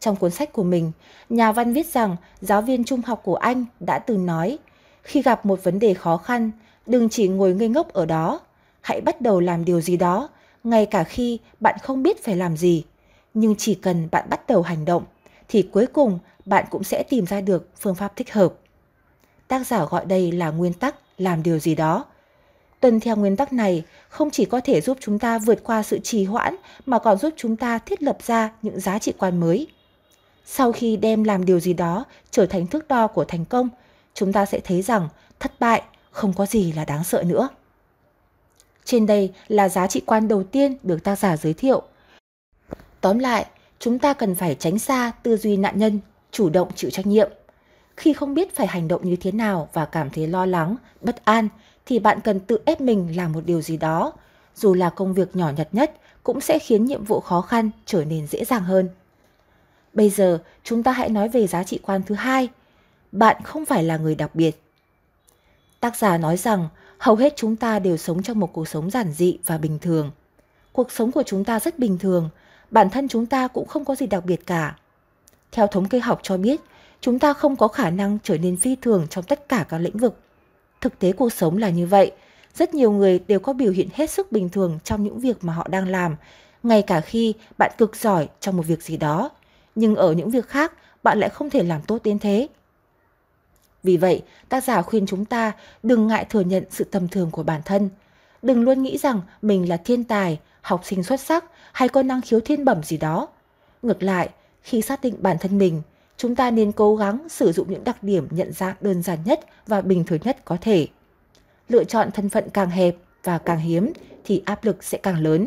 Trong 0.01 0.17
cuốn 0.17 0.31
sách 0.31 0.53
của 0.53 0.63
mình, 0.63 0.93
nhà 1.29 1.53
văn 1.53 1.73
viết 1.73 1.87
rằng 1.87 2.17
giáo 2.41 2.63
viên 2.63 2.85
trung 2.85 3.03
học 3.03 3.21
của 3.25 3.37
anh 3.37 3.65
đã 3.81 3.99
từng 3.99 4.27
nói, 4.27 4.59
khi 5.03 5.23
gặp 5.23 5.47
một 5.47 5.65
vấn 5.65 5.79
đề 5.79 5.95
khó 5.95 6.17
khăn, 6.17 6.51
đừng 6.87 7.09
chỉ 7.09 7.29
ngồi 7.29 7.55
ngây 7.55 7.69
ngốc 7.69 7.93
ở 7.93 8.07
đó, 8.07 8.41
hãy 8.81 9.01
bắt 9.01 9.21
đầu 9.21 9.41
làm 9.41 9.65
điều 9.65 9.81
gì 9.81 9.97
đó, 9.97 10.29
ngay 10.65 10.87
cả 10.87 11.05
khi 11.05 11.39
bạn 11.61 11.79
không 11.83 12.03
biết 12.03 12.25
phải 12.25 12.37
làm 12.37 12.57
gì. 12.57 12.85
Nhưng 13.35 13.55
chỉ 13.59 13.75
cần 13.75 14.09
bạn 14.11 14.27
bắt 14.31 14.47
đầu 14.47 14.63
hành 14.63 14.85
động, 14.85 15.05
thì 15.49 15.63
cuối 15.73 15.87
cùng 15.87 16.19
bạn 16.45 16.65
cũng 16.71 16.85
sẽ 16.85 17.03
tìm 17.03 17.27
ra 17.27 17.41
được 17.41 17.69
phương 17.77 17.95
pháp 17.95 18.17
thích 18.17 18.33
hợp. 18.33 18.55
Tác 19.55 19.67
giả 19.67 19.85
gọi 19.85 20.05
đây 20.07 20.33
là 20.33 20.51
nguyên 20.51 20.73
tắc 20.73 20.95
làm 21.19 21.43
điều 21.43 21.59
gì 21.59 21.75
đó. 21.75 22.05
Tuân 22.81 23.01
theo 23.01 23.17
nguyên 23.17 23.37
tắc 23.37 23.53
này 23.53 23.85
không 24.09 24.31
chỉ 24.31 24.45
có 24.45 24.61
thể 24.61 24.81
giúp 24.81 24.99
chúng 25.01 25.19
ta 25.19 25.39
vượt 25.39 25.65
qua 25.65 25.83
sự 25.83 25.99
trì 25.99 26.25
hoãn 26.25 26.57
mà 26.87 26.99
còn 26.99 27.19
giúp 27.19 27.35
chúng 27.37 27.57
ta 27.57 27.79
thiết 27.79 28.03
lập 28.03 28.19
ra 28.27 28.51
những 28.63 28.81
giá 28.81 28.99
trị 28.99 29.13
quan 29.19 29.41
mới. 29.41 29.67
Sau 30.45 30.73
khi 30.73 30.97
đem 30.97 31.25
làm 31.25 31.45
điều 31.45 31.61
gì 31.61 31.73
đó 31.73 32.05
trở 32.31 32.47
thành 32.47 32.67
thước 32.67 32.89
đo 32.89 33.07
của 33.07 33.25
thành 33.25 33.45
công, 33.45 33.69
chúng 34.15 34.33
ta 34.33 34.47
sẽ 34.47 34.61
thấy 34.61 34.83
rằng 34.83 35.09
thất 35.41 35.61
bại 35.61 35.83
không 36.11 36.33
có 36.33 36.47
gì 36.47 36.73
là 36.73 36.85
đáng 36.85 37.05
sợ 37.05 37.23
nữa. 37.23 37.49
Trên 38.85 39.07
đây 39.07 39.33
là 39.49 39.69
giá 39.69 39.87
trị 39.87 40.03
quan 40.07 40.29
đầu 40.29 40.45
tiên 40.45 40.77
được 40.83 41.05
tác 41.05 41.19
giả 41.19 41.37
giới 41.37 41.55
thiệu. 41.55 41.83
Tóm 43.01 43.19
lại, 43.19 43.47
chúng 43.79 43.99
ta 43.99 44.13
cần 44.15 44.35
phải 44.35 44.55
tránh 44.55 44.79
xa 44.79 45.13
tư 45.23 45.37
duy 45.37 45.57
nạn 45.57 45.79
nhân, 45.79 46.01
chủ 46.31 46.51
động 46.51 46.69
chịu 46.75 46.91
trách 46.91 47.07
nhiệm. 47.07 47.31
Khi 47.97 48.13
không 48.13 48.35
biết 48.35 48.57
phải 48.57 48.67
hành 48.67 48.89
động 48.89 49.05
như 49.05 49.17
thế 49.17 49.33
nào 49.33 49.69
và 49.73 49.85
cảm 49.85 50.11
thấy 50.11 50.27
lo 50.27 50.47
lắng, 50.47 50.77
bất 51.01 51.25
an, 51.25 51.49
thì 51.87 51.99
bạn 51.99 52.21
cần 52.21 52.41
tự 52.41 52.59
ép 52.65 52.81
mình 52.81 53.17
làm 53.17 53.33
một 53.33 53.41
điều 53.47 53.61
gì 53.61 53.77
đó. 53.77 54.13
Dù 54.57 54.75
là 54.75 54.91
công 54.91 55.15
việc 55.15 55.37
nhỏ 55.37 55.51
nhặt 55.57 55.69
nhất, 55.73 55.93
cũng 56.23 56.41
sẽ 56.41 56.59
khiến 56.59 56.85
nhiệm 56.85 57.05
vụ 57.05 57.21
khó 57.21 57.41
khăn 57.41 57.71
trở 57.87 58.05
nên 58.05 58.27
dễ 58.27 58.45
dàng 58.45 58.63
hơn. 58.65 58.89
Bây 59.93 60.11
giờ, 60.11 60.39
chúng 60.65 60.83
ta 60.83 60.93
hãy 60.93 61.09
nói 61.09 61.29
về 61.29 61.47
giá 61.47 61.65
trị 61.65 61.79
quan 61.83 62.03
thứ 62.03 62.15
hai. 62.15 62.49
Bạn 63.13 63.37
không 63.45 63.65
phải 63.65 63.83
là 63.85 63.97
người 63.97 64.15
đặc 64.15 64.35
biệt. 64.35 64.63
Tác 65.81 65.97
giả 65.97 66.19
nói 66.19 66.37
rằng 66.37 66.69
hầu 66.99 67.17
hết 67.17 67.33
chúng 67.37 67.57
ta 67.57 67.79
đều 67.79 67.97
sống 67.97 68.23
trong 68.23 68.41
một 68.41 68.53
cuộc 68.53 68.69
sống 68.69 68.91
giản 68.91 69.13
dị 69.13 69.39
và 69.47 69.59
bình 69.59 69.79
thường. 69.79 70.11
Cuộc 70.73 70.93
sống 70.93 71.13
của 71.13 71.23
chúng 71.23 71.45
ta 71.45 71.61
rất 71.61 71.79
bình 71.79 71.99
thường, 71.99 72.31
bản 72.71 72.91
thân 72.91 73.09
chúng 73.09 73.27
ta 73.27 73.49
cũng 73.49 73.69
không 73.69 73.85
có 73.85 73.95
gì 73.95 74.07
đặc 74.07 74.25
biệt 74.25 74.47
cả. 74.47 74.77
Theo 75.53 75.67
thống 75.67 75.89
kê 75.89 76.01
học 76.01 76.21
cho 76.23 76.37
biết, 76.37 76.61
chúng 77.05 77.19
ta 77.19 77.33
không 77.33 77.57
có 77.57 77.69
khả 77.69 77.91
năng 77.91 78.19
trở 78.23 78.39
nên 78.39 78.57
phi 78.57 78.77
thường 78.77 79.07
trong 79.11 79.25
tất 79.25 79.49
cả 79.49 79.67
các 79.69 79.79
lĩnh 79.79 79.97
vực. 79.97 80.19
Thực 80.81 80.99
tế 80.99 81.13
cuộc 81.13 81.33
sống 81.33 81.59
là 81.59 81.71
như 81.71 81.87
vậy, 81.87 82.13
rất 82.55 82.75
nhiều 82.75 82.93
người 82.93 83.19
đều 83.19 83.41
có 83.41 83.53
biểu 83.53 83.73
hiện 83.73 83.89
hết 83.95 84.11
sức 84.11 84.33
bình 84.33 84.49
thường 84.49 84.79
trong 84.85 85.03
những 85.03 85.21
việc 85.21 85.45
mà 85.45 85.53
họ 85.53 85.69
đang 85.69 85.89
làm, 85.89 86.17
ngay 86.63 86.83
cả 86.83 87.01
khi 87.01 87.35
bạn 87.59 87.71
cực 87.79 87.97
giỏi 87.97 88.29
trong 88.41 88.57
một 88.57 88.63
việc 88.67 88.83
gì 88.83 88.97
đó, 88.97 89.31
nhưng 89.75 89.97
ở 89.97 90.13
những 90.13 90.31
việc 90.31 90.49
khác 90.49 90.73
bạn 91.03 91.21
lại 91.21 91.31
không 91.31 91.51
thể 91.51 91.63
làm 91.63 91.83
tốt 91.83 91.99
đến 92.05 92.19
thế. 92.19 92.49
Vì 93.83 93.97
vậy, 93.97 94.23
tác 94.49 94.65
giả 94.65 94.83
khuyên 94.83 95.07
chúng 95.07 95.25
ta 95.25 95.53
đừng 95.83 96.07
ngại 96.07 96.25
thừa 96.25 96.41
nhận 96.41 96.65
sự 96.71 96.85
tầm 96.85 97.09
thường 97.09 97.31
của 97.31 97.43
bản 97.43 97.61
thân. 97.65 97.91
Đừng 98.43 98.63
luôn 98.63 98.83
nghĩ 98.83 98.99
rằng 98.99 99.21
mình 99.43 99.69
là 99.69 99.77
thiên 99.77 100.05
tài, 100.05 100.41
học 100.61 100.81
sinh 100.85 101.03
xuất 101.03 101.21
sắc 101.21 101.45
hay 101.73 101.89
có 101.89 102.03
năng 102.03 102.21
khiếu 102.21 102.41
thiên 102.41 102.65
bẩm 102.65 102.83
gì 102.83 102.97
đó. 102.97 103.29
Ngược 103.83 104.03
lại, 104.03 104.29
khi 104.63 104.83
xác 104.83 105.01
định 105.01 105.15
bản 105.19 105.37
thân 105.41 105.59
mình, 105.59 105.83
chúng 106.17 106.35
ta 106.35 106.51
nên 106.51 106.73
cố 106.73 106.97
gắng 106.97 107.29
sử 107.29 107.53
dụng 107.53 107.71
những 107.71 107.85
đặc 107.85 108.03
điểm 108.03 108.29
nhận 108.31 108.53
dạng 108.53 108.77
đơn 108.81 109.03
giản 109.03 109.19
nhất 109.25 109.41
và 109.67 109.81
bình 109.81 110.05
thường 110.05 110.21
nhất 110.25 110.45
có 110.45 110.57
thể. 110.61 110.87
Lựa 111.69 111.85
chọn 111.85 112.11
thân 112.11 112.29
phận 112.29 112.51
càng 112.51 112.71
hẹp 112.71 112.97
và 113.25 113.39
càng 113.39 113.59
hiếm 113.59 113.93
thì 114.25 114.43
áp 114.45 114.65
lực 114.65 114.85
sẽ 114.85 114.99
càng 114.99 115.19
lớn. 115.19 115.47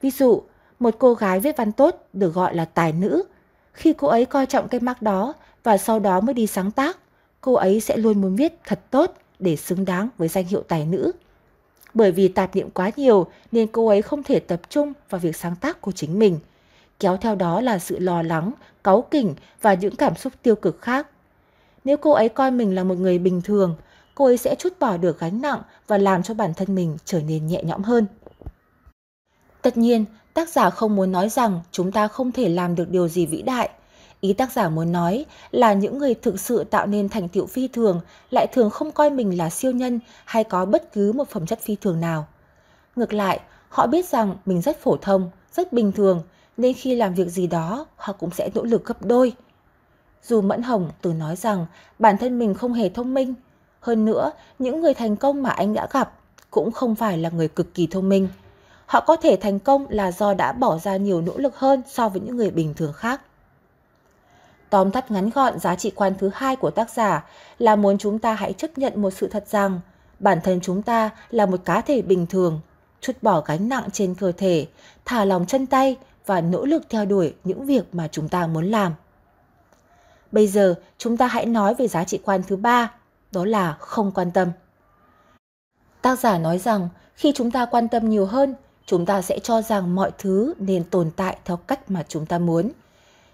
Ví 0.00 0.10
dụ, 0.10 0.42
một 0.78 0.94
cô 0.98 1.14
gái 1.14 1.40
viết 1.40 1.56
văn 1.56 1.72
tốt 1.72 2.06
được 2.12 2.34
gọi 2.34 2.54
là 2.56 2.64
tài 2.64 2.92
nữ. 2.92 3.22
Khi 3.72 3.92
cô 3.92 4.08
ấy 4.08 4.24
coi 4.24 4.46
trọng 4.46 4.68
cái 4.68 4.80
mác 4.80 5.02
đó 5.02 5.34
và 5.62 5.76
sau 5.76 6.00
đó 6.00 6.20
mới 6.20 6.34
đi 6.34 6.46
sáng 6.46 6.70
tác, 6.70 6.98
cô 7.40 7.52
ấy 7.52 7.80
sẽ 7.80 7.96
luôn 7.96 8.20
muốn 8.20 8.36
viết 8.36 8.52
thật 8.64 8.80
tốt 8.90 9.14
để 9.38 9.56
xứng 9.56 9.84
đáng 9.84 10.08
với 10.18 10.28
danh 10.28 10.44
hiệu 10.44 10.62
tài 10.68 10.86
nữ. 10.86 11.12
Bởi 11.94 12.12
vì 12.12 12.28
tạp 12.28 12.56
niệm 12.56 12.70
quá 12.70 12.90
nhiều 12.96 13.26
nên 13.52 13.66
cô 13.66 13.88
ấy 13.88 14.02
không 14.02 14.22
thể 14.22 14.40
tập 14.40 14.60
trung 14.68 14.92
vào 15.10 15.18
việc 15.18 15.36
sáng 15.36 15.56
tác 15.56 15.80
của 15.80 15.92
chính 15.92 16.18
mình. 16.18 16.38
Kéo 17.00 17.16
theo 17.16 17.34
đó 17.34 17.60
là 17.60 17.78
sự 17.78 17.98
lo 17.98 18.22
lắng, 18.22 18.52
cáu 18.86 19.02
kỉnh 19.02 19.34
và 19.62 19.74
những 19.74 19.96
cảm 19.96 20.16
xúc 20.16 20.32
tiêu 20.42 20.56
cực 20.56 20.80
khác. 20.80 21.06
Nếu 21.84 21.96
cô 21.96 22.12
ấy 22.12 22.28
coi 22.28 22.50
mình 22.50 22.74
là 22.74 22.84
một 22.84 22.98
người 22.98 23.18
bình 23.18 23.42
thường, 23.42 23.76
cô 24.14 24.24
ấy 24.24 24.36
sẽ 24.36 24.54
chút 24.54 24.72
bỏ 24.80 24.96
được 24.96 25.20
gánh 25.20 25.42
nặng 25.42 25.62
và 25.86 25.98
làm 25.98 26.22
cho 26.22 26.34
bản 26.34 26.54
thân 26.54 26.74
mình 26.74 26.96
trở 27.04 27.20
nên 27.20 27.46
nhẹ 27.46 27.62
nhõm 27.62 27.82
hơn. 27.82 28.06
Tất 29.62 29.76
nhiên, 29.76 30.04
tác 30.34 30.48
giả 30.48 30.70
không 30.70 30.96
muốn 30.96 31.12
nói 31.12 31.28
rằng 31.28 31.60
chúng 31.72 31.92
ta 31.92 32.08
không 32.08 32.32
thể 32.32 32.48
làm 32.48 32.74
được 32.74 32.90
điều 32.90 33.08
gì 33.08 33.26
vĩ 33.26 33.42
đại– 33.42 33.70
Ý 34.20 34.32
tác 34.32 34.52
giả 34.52 34.68
muốn 34.68 34.92
nói 34.92 35.24
là 35.50 35.72
những 35.72 35.98
người 35.98 36.14
thực 36.14 36.40
sự 36.40 36.64
tạo 36.64 36.86
nên 36.86 37.08
thành 37.08 37.28
tựu 37.28 37.46
phi 37.46 37.68
thường 37.68 38.00
lại 38.30 38.46
thường 38.46 38.70
không 38.70 38.92
coi 38.92 39.10
mình 39.10 39.38
là 39.38 39.50
siêu 39.50 39.72
nhân 39.72 40.00
hay 40.24 40.44
có 40.44 40.64
bất 40.64 40.92
cứ 40.92 41.12
một 41.12 41.28
phẩm 41.28 41.46
chất 41.46 41.58
phi 41.62 41.76
thường 41.76 42.00
nào. 42.00 42.26
Ngược 42.96 43.12
lại, 43.12 43.40
họ 43.68 43.86
biết 43.86 44.08
rằng 44.08 44.36
mình 44.46 44.62
rất 44.62 44.80
phổ 44.82 44.96
thông, 44.96 45.30
rất 45.52 45.72
bình 45.72 45.92
thường, 45.92 46.22
nên 46.56 46.74
khi 46.74 46.94
làm 46.94 47.14
việc 47.14 47.28
gì 47.28 47.46
đó, 47.46 47.86
họ 47.96 48.12
cũng 48.12 48.30
sẽ 48.30 48.50
nỗ 48.54 48.62
lực 48.62 48.84
gấp 48.84 49.02
đôi. 49.02 49.32
Dù 50.22 50.40
Mẫn 50.40 50.62
Hồng 50.62 50.90
từng 51.02 51.18
nói 51.18 51.36
rằng 51.36 51.66
bản 51.98 52.18
thân 52.18 52.38
mình 52.38 52.54
không 52.54 52.72
hề 52.72 52.88
thông 52.88 53.14
minh, 53.14 53.34
hơn 53.80 54.04
nữa, 54.04 54.32
những 54.58 54.80
người 54.80 54.94
thành 54.94 55.16
công 55.16 55.42
mà 55.42 55.50
anh 55.50 55.74
đã 55.74 55.86
gặp 55.90 56.12
cũng 56.50 56.72
không 56.72 56.94
phải 56.94 57.18
là 57.18 57.30
người 57.30 57.48
cực 57.48 57.74
kỳ 57.74 57.86
thông 57.86 58.08
minh. 58.08 58.28
Họ 58.86 59.00
có 59.00 59.16
thể 59.16 59.36
thành 59.36 59.58
công 59.58 59.86
là 59.88 60.12
do 60.12 60.34
đã 60.34 60.52
bỏ 60.52 60.78
ra 60.78 60.96
nhiều 60.96 61.20
nỗ 61.20 61.38
lực 61.38 61.58
hơn 61.58 61.82
so 61.88 62.08
với 62.08 62.20
những 62.20 62.36
người 62.36 62.50
bình 62.50 62.74
thường 62.74 62.92
khác. 62.92 63.20
Tóm 64.70 64.90
tắt 64.90 65.10
ngắn 65.10 65.30
gọn 65.30 65.58
giá 65.58 65.76
trị 65.76 65.90
quan 65.94 66.14
thứ 66.18 66.30
hai 66.34 66.56
của 66.56 66.70
tác 66.70 66.90
giả 66.90 67.24
là 67.58 67.76
muốn 67.76 67.98
chúng 67.98 68.18
ta 68.18 68.34
hãy 68.34 68.52
chấp 68.52 68.78
nhận 68.78 69.02
một 69.02 69.10
sự 69.10 69.28
thật 69.28 69.44
rằng 69.48 69.80
bản 70.18 70.40
thân 70.44 70.60
chúng 70.62 70.82
ta 70.82 71.10
là 71.30 71.46
một 71.46 71.60
cá 71.64 71.80
thể 71.80 72.02
bình 72.02 72.26
thường, 72.26 72.60
chút 73.00 73.12
bỏ 73.22 73.40
gánh 73.40 73.68
nặng 73.68 73.88
trên 73.92 74.14
cơ 74.14 74.32
thể, 74.32 74.66
thả 75.04 75.24
lòng 75.24 75.46
chân 75.46 75.66
tay 75.66 75.96
và 76.26 76.40
nỗ 76.40 76.64
lực 76.64 76.82
theo 76.90 77.04
đuổi 77.04 77.34
những 77.44 77.66
việc 77.66 77.94
mà 77.94 78.08
chúng 78.12 78.28
ta 78.28 78.46
muốn 78.46 78.70
làm. 78.70 78.92
Bây 80.32 80.46
giờ 80.46 80.74
chúng 80.98 81.16
ta 81.16 81.26
hãy 81.26 81.46
nói 81.46 81.74
về 81.74 81.88
giá 81.88 82.04
trị 82.04 82.18
quan 82.24 82.42
thứ 82.48 82.56
ba, 82.56 82.94
đó 83.32 83.44
là 83.44 83.76
không 83.80 84.12
quan 84.12 84.30
tâm. 84.30 84.48
Tác 86.02 86.18
giả 86.18 86.38
nói 86.38 86.58
rằng 86.58 86.88
khi 87.14 87.32
chúng 87.34 87.50
ta 87.50 87.64
quan 87.64 87.88
tâm 87.88 88.08
nhiều 88.08 88.26
hơn, 88.26 88.54
chúng 88.86 89.06
ta 89.06 89.22
sẽ 89.22 89.38
cho 89.38 89.62
rằng 89.62 89.94
mọi 89.94 90.10
thứ 90.18 90.54
nên 90.58 90.84
tồn 90.84 91.10
tại 91.16 91.36
theo 91.44 91.56
cách 91.56 91.90
mà 91.90 92.04
chúng 92.08 92.26
ta 92.26 92.38
muốn– 92.38 92.70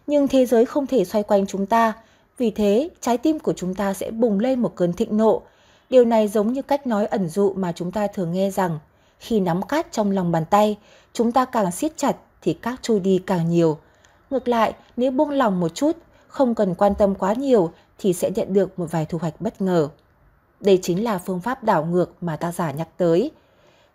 nhưng 0.07 0.29
thế 0.29 0.47
giới 0.47 0.67
không 0.67 0.87
thể 0.87 1.05
xoay 1.05 1.23
quanh 1.23 1.47
chúng 1.47 1.67
ta. 1.67 1.93
Vì 2.39 2.51
thế, 2.51 2.89
trái 3.01 3.19
tim 3.19 3.39
của 3.39 3.53
chúng 3.53 3.75
ta 3.75 3.95
sẽ 3.95 4.11
bùng 4.11 4.41
lên 4.41 4.61
một 4.61 4.73
cơn 4.77 4.93
thịnh 4.93 5.17
nộ. 5.17 5.43
Điều 5.91 6.05
này 6.05 6.29
giống 6.29 6.53
như 6.53 6.63
cách 6.63 6.87
nói 6.87 7.07
ẩn 7.07 7.29
dụ 7.29 7.53
mà 7.53 7.73
chúng 7.73 7.93
ta 7.93 8.07
thường 8.07 8.33
nghe 8.33 8.51
rằng 8.51 8.79
khi 9.19 9.41
nắm 9.41 9.63
cát 9.63 9.93
trong 9.93 10.11
lòng 10.11 10.33
bàn 10.33 10.45
tay, 10.45 10.79
chúng 11.13 11.33
ta 11.33 11.45
càng 11.45 11.73
siết 11.73 11.97
chặt 11.97 12.17
thì 12.43 12.53
cát 12.53 12.79
trôi 12.83 13.01
đi 13.01 13.23
càng 13.27 13.51
nhiều. 13.51 13.79
Ngược 14.31 14.49
lại, 14.49 14.75
nếu 14.97 15.11
buông 15.11 15.31
lòng 15.31 15.61
một 15.61 15.75
chút, 15.75 15.97
không 16.29 16.55
cần 16.55 16.75
quan 16.75 16.95
tâm 16.95 17.15
quá 17.15 17.33
nhiều 17.33 17.73
thì 17.99 18.13
sẽ 18.13 18.31
nhận 18.31 18.53
được 18.53 18.79
một 18.79 18.87
vài 18.91 19.07
thu 19.07 19.19
hoạch 19.19 19.41
bất 19.41 19.61
ngờ. 19.61 19.89
Đây 20.61 20.79
chính 20.83 21.05
là 21.05 21.19
phương 21.19 21.41
pháp 21.41 21.65
đảo 21.65 21.85
ngược 21.85 22.11
mà 22.21 22.37
tác 22.37 22.53
giả 22.53 22.71
nhắc 22.71 22.89
tới. 22.97 23.31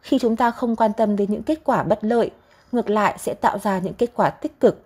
Khi 0.01 0.19
chúng 0.19 0.35
ta 0.35 0.51
không 0.51 0.75
quan 0.75 0.91
tâm 0.93 1.15
đến 1.15 1.31
những 1.31 1.43
kết 1.43 1.59
quả 1.63 1.83
bất 1.83 1.99
lợi, 2.01 2.31
ngược 2.71 2.89
lại 2.89 3.17
sẽ 3.19 3.33
tạo 3.33 3.57
ra 3.59 3.79
những 3.79 3.93
kết 3.93 4.11
quả 4.15 4.29
tích 4.29 4.59
cực 4.59 4.83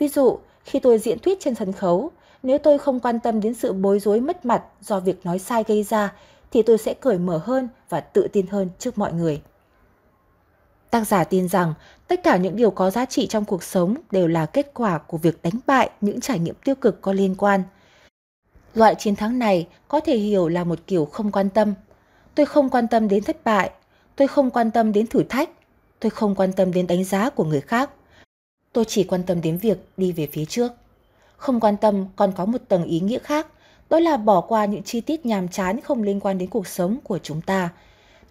Ví 0.00 0.08
dụ, 0.08 0.38
khi 0.64 0.78
tôi 0.78 0.98
diễn 0.98 1.18
thuyết 1.18 1.40
trên 1.40 1.54
sân 1.54 1.72
khấu, 1.72 2.10
nếu 2.42 2.58
tôi 2.58 2.78
không 2.78 3.00
quan 3.00 3.20
tâm 3.20 3.40
đến 3.40 3.54
sự 3.54 3.72
bối 3.72 4.00
rối 4.00 4.20
mất 4.20 4.44
mặt 4.44 4.62
do 4.80 5.00
việc 5.00 5.26
nói 5.26 5.38
sai 5.38 5.64
gây 5.66 5.82
ra, 5.82 6.12
thì 6.50 6.62
tôi 6.62 6.78
sẽ 6.78 6.94
cởi 6.94 7.18
mở 7.18 7.40
hơn 7.44 7.68
và 7.88 8.00
tự 8.00 8.28
tin 8.32 8.46
hơn 8.46 8.68
trước 8.78 8.98
mọi 8.98 9.12
người. 9.12 9.42
Tác 10.90 11.06
giả 11.06 11.24
tin 11.24 11.48
rằng 11.48 11.74
tất 12.08 12.22
cả 12.22 12.36
những 12.36 12.56
điều 12.56 12.70
có 12.70 12.90
giá 12.90 13.04
trị 13.04 13.26
trong 13.26 13.44
cuộc 13.44 13.62
sống 13.62 13.94
đều 14.10 14.26
là 14.28 14.46
kết 14.46 14.70
quả 14.74 14.98
của 14.98 15.16
việc 15.16 15.42
đánh 15.42 15.60
bại 15.66 15.90
những 16.00 16.20
trải 16.20 16.38
nghiệm 16.38 16.54
tiêu 16.64 16.74
cực 16.74 17.02
có 17.02 17.12
liên 17.12 17.34
quan. 17.34 17.62
Loại 18.74 18.94
chiến 18.94 19.16
thắng 19.16 19.38
này 19.38 19.66
có 19.88 20.00
thể 20.00 20.16
hiểu 20.16 20.48
là 20.48 20.64
một 20.64 20.78
kiểu 20.86 21.04
không 21.04 21.32
quan 21.32 21.50
tâm. 21.50 21.74
Tôi 22.34 22.46
không 22.46 22.70
quan 22.70 22.88
tâm 22.88 23.08
đến 23.08 23.24
thất 23.24 23.44
bại, 23.44 23.70
tôi 24.16 24.28
không 24.28 24.50
quan 24.50 24.70
tâm 24.70 24.92
đến 24.92 25.06
thử 25.06 25.22
thách, 25.22 25.50
tôi 26.00 26.10
không 26.10 26.34
quan 26.34 26.52
tâm 26.52 26.72
đến 26.72 26.86
đánh 26.86 27.04
giá 27.04 27.30
của 27.30 27.44
người 27.44 27.60
khác. 27.60 27.90
Tôi 28.72 28.84
chỉ 28.84 29.04
quan 29.04 29.22
tâm 29.22 29.40
đến 29.40 29.58
việc 29.58 29.78
đi 29.96 30.12
về 30.12 30.28
phía 30.32 30.44
trước. 30.44 30.72
Không 31.36 31.60
quan 31.60 31.76
tâm 31.76 32.06
còn 32.16 32.32
có 32.32 32.44
một 32.44 32.58
tầng 32.68 32.84
ý 32.84 33.00
nghĩa 33.00 33.18
khác, 33.18 33.46
đó 33.90 34.00
là 34.00 34.16
bỏ 34.16 34.40
qua 34.40 34.64
những 34.64 34.82
chi 34.82 35.00
tiết 35.00 35.26
nhàm 35.26 35.48
chán 35.48 35.80
không 35.80 36.02
liên 36.02 36.20
quan 36.20 36.38
đến 36.38 36.50
cuộc 36.50 36.66
sống 36.66 36.98
của 37.04 37.18
chúng 37.18 37.40
ta. 37.40 37.70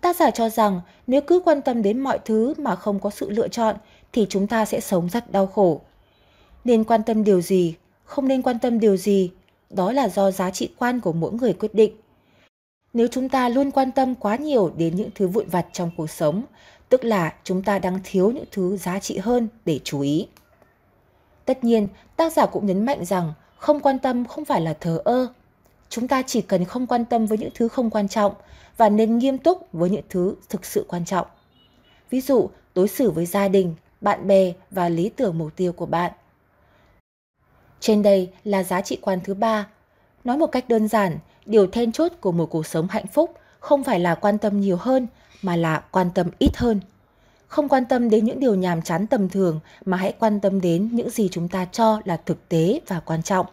Tác 0.01 0.15
giả 0.15 0.31
cho 0.31 0.49
rằng 0.49 0.81
nếu 1.07 1.21
cứ 1.21 1.41
quan 1.45 1.61
tâm 1.61 1.81
đến 1.81 1.99
mọi 1.99 2.19
thứ 2.25 2.53
mà 2.57 2.75
không 2.75 2.99
có 2.99 3.09
sự 3.09 3.29
lựa 3.29 3.47
chọn 3.47 3.75
thì 4.13 4.25
chúng 4.29 4.47
ta 4.47 4.65
sẽ 4.65 4.79
sống 4.79 5.09
rất 5.09 5.31
đau 5.31 5.47
khổ. 5.47 5.81
Nên 6.63 6.83
quan 6.83 7.03
tâm 7.03 7.23
điều 7.23 7.41
gì, 7.41 7.75
không 8.03 8.27
nên 8.27 8.41
quan 8.41 8.59
tâm 8.59 8.79
điều 8.79 8.97
gì, 8.97 9.31
đó 9.69 9.91
là 9.91 10.09
do 10.09 10.31
giá 10.31 10.51
trị 10.51 10.69
quan 10.77 10.99
của 10.99 11.13
mỗi 11.13 11.31
người 11.31 11.53
quyết 11.53 11.73
định. 11.73 11.93
Nếu 12.93 13.07
chúng 13.07 13.29
ta 13.29 13.49
luôn 13.49 13.71
quan 13.71 13.91
tâm 13.91 14.15
quá 14.15 14.35
nhiều 14.35 14.71
đến 14.77 14.95
những 14.95 15.09
thứ 15.15 15.27
vụn 15.27 15.49
vặt 15.49 15.65
trong 15.73 15.91
cuộc 15.97 16.09
sống, 16.09 16.43
tức 16.89 17.03
là 17.03 17.33
chúng 17.43 17.63
ta 17.63 17.79
đang 17.79 17.99
thiếu 18.03 18.31
những 18.31 18.45
thứ 18.51 18.77
giá 18.77 18.99
trị 18.99 19.17
hơn 19.17 19.47
để 19.65 19.79
chú 19.83 20.01
ý. 20.01 20.27
Tất 21.45 21.63
nhiên, 21.63 21.87
tác 22.15 22.33
giả 22.33 22.45
cũng 22.45 22.65
nhấn 22.65 22.85
mạnh 22.85 23.05
rằng 23.05 23.33
không 23.57 23.79
quan 23.79 23.99
tâm 23.99 24.25
không 24.25 24.45
phải 24.45 24.61
là 24.61 24.73
thờ 24.73 25.01
ơ. 25.05 25.27
Chúng 25.89 26.07
ta 26.07 26.21
chỉ 26.21 26.41
cần 26.41 26.65
không 26.65 26.87
quan 26.87 27.05
tâm 27.05 27.25
với 27.25 27.37
những 27.37 27.49
thứ 27.55 27.67
không 27.67 27.89
quan 27.89 28.07
trọng 28.07 28.33
và 28.77 28.89
nên 28.89 29.17
nghiêm 29.17 29.37
túc 29.37 29.67
với 29.73 29.89
những 29.89 30.05
thứ 30.09 30.35
thực 30.49 30.65
sự 30.65 30.85
quan 30.87 31.05
trọng. 31.05 31.27
Ví 32.09 32.21
dụ, 32.21 32.49
đối 32.75 32.87
xử 32.87 33.11
với 33.11 33.25
gia 33.25 33.47
đình, 33.47 33.75
bạn 34.01 34.27
bè 34.27 34.53
và 34.71 34.89
lý 34.89 35.09
tưởng 35.09 35.37
mục 35.37 35.55
tiêu 35.55 35.73
của 35.73 35.85
bạn. 35.85 36.11
Trên 37.79 38.03
đây 38.03 38.31
là 38.43 38.63
giá 38.63 38.81
trị 38.81 38.97
quan 39.01 39.19
thứ 39.23 39.33
ba. 39.33 39.67
Nói 40.23 40.37
một 40.37 40.47
cách 40.47 40.69
đơn 40.69 40.87
giản, 40.87 41.17
điều 41.45 41.67
then 41.67 41.91
chốt 41.91 42.11
của 42.21 42.31
một 42.31 42.45
cuộc 42.45 42.67
sống 42.67 42.87
hạnh 42.87 43.07
phúc 43.07 43.33
không 43.59 43.83
phải 43.83 43.99
là 43.99 44.15
quan 44.15 44.37
tâm 44.37 44.61
nhiều 44.61 44.77
hơn 44.77 45.07
mà 45.41 45.55
là 45.55 45.83
quan 45.91 46.09
tâm 46.15 46.27
ít 46.39 46.57
hơn. 46.57 46.79
Không 47.47 47.69
quan 47.69 47.85
tâm 47.85 48.09
đến 48.09 48.25
những 48.25 48.39
điều 48.39 48.55
nhàm 48.55 48.81
chán 48.81 49.07
tầm 49.07 49.29
thường 49.29 49.59
mà 49.85 49.97
hãy 49.97 50.13
quan 50.19 50.39
tâm 50.39 50.61
đến 50.61 50.89
những 50.91 51.09
gì 51.09 51.29
chúng 51.31 51.47
ta 51.47 51.65
cho 51.65 52.01
là 52.05 52.17
thực 52.25 52.49
tế 52.49 52.79
và 52.87 52.99
quan 52.99 53.23
trọng. 53.23 53.45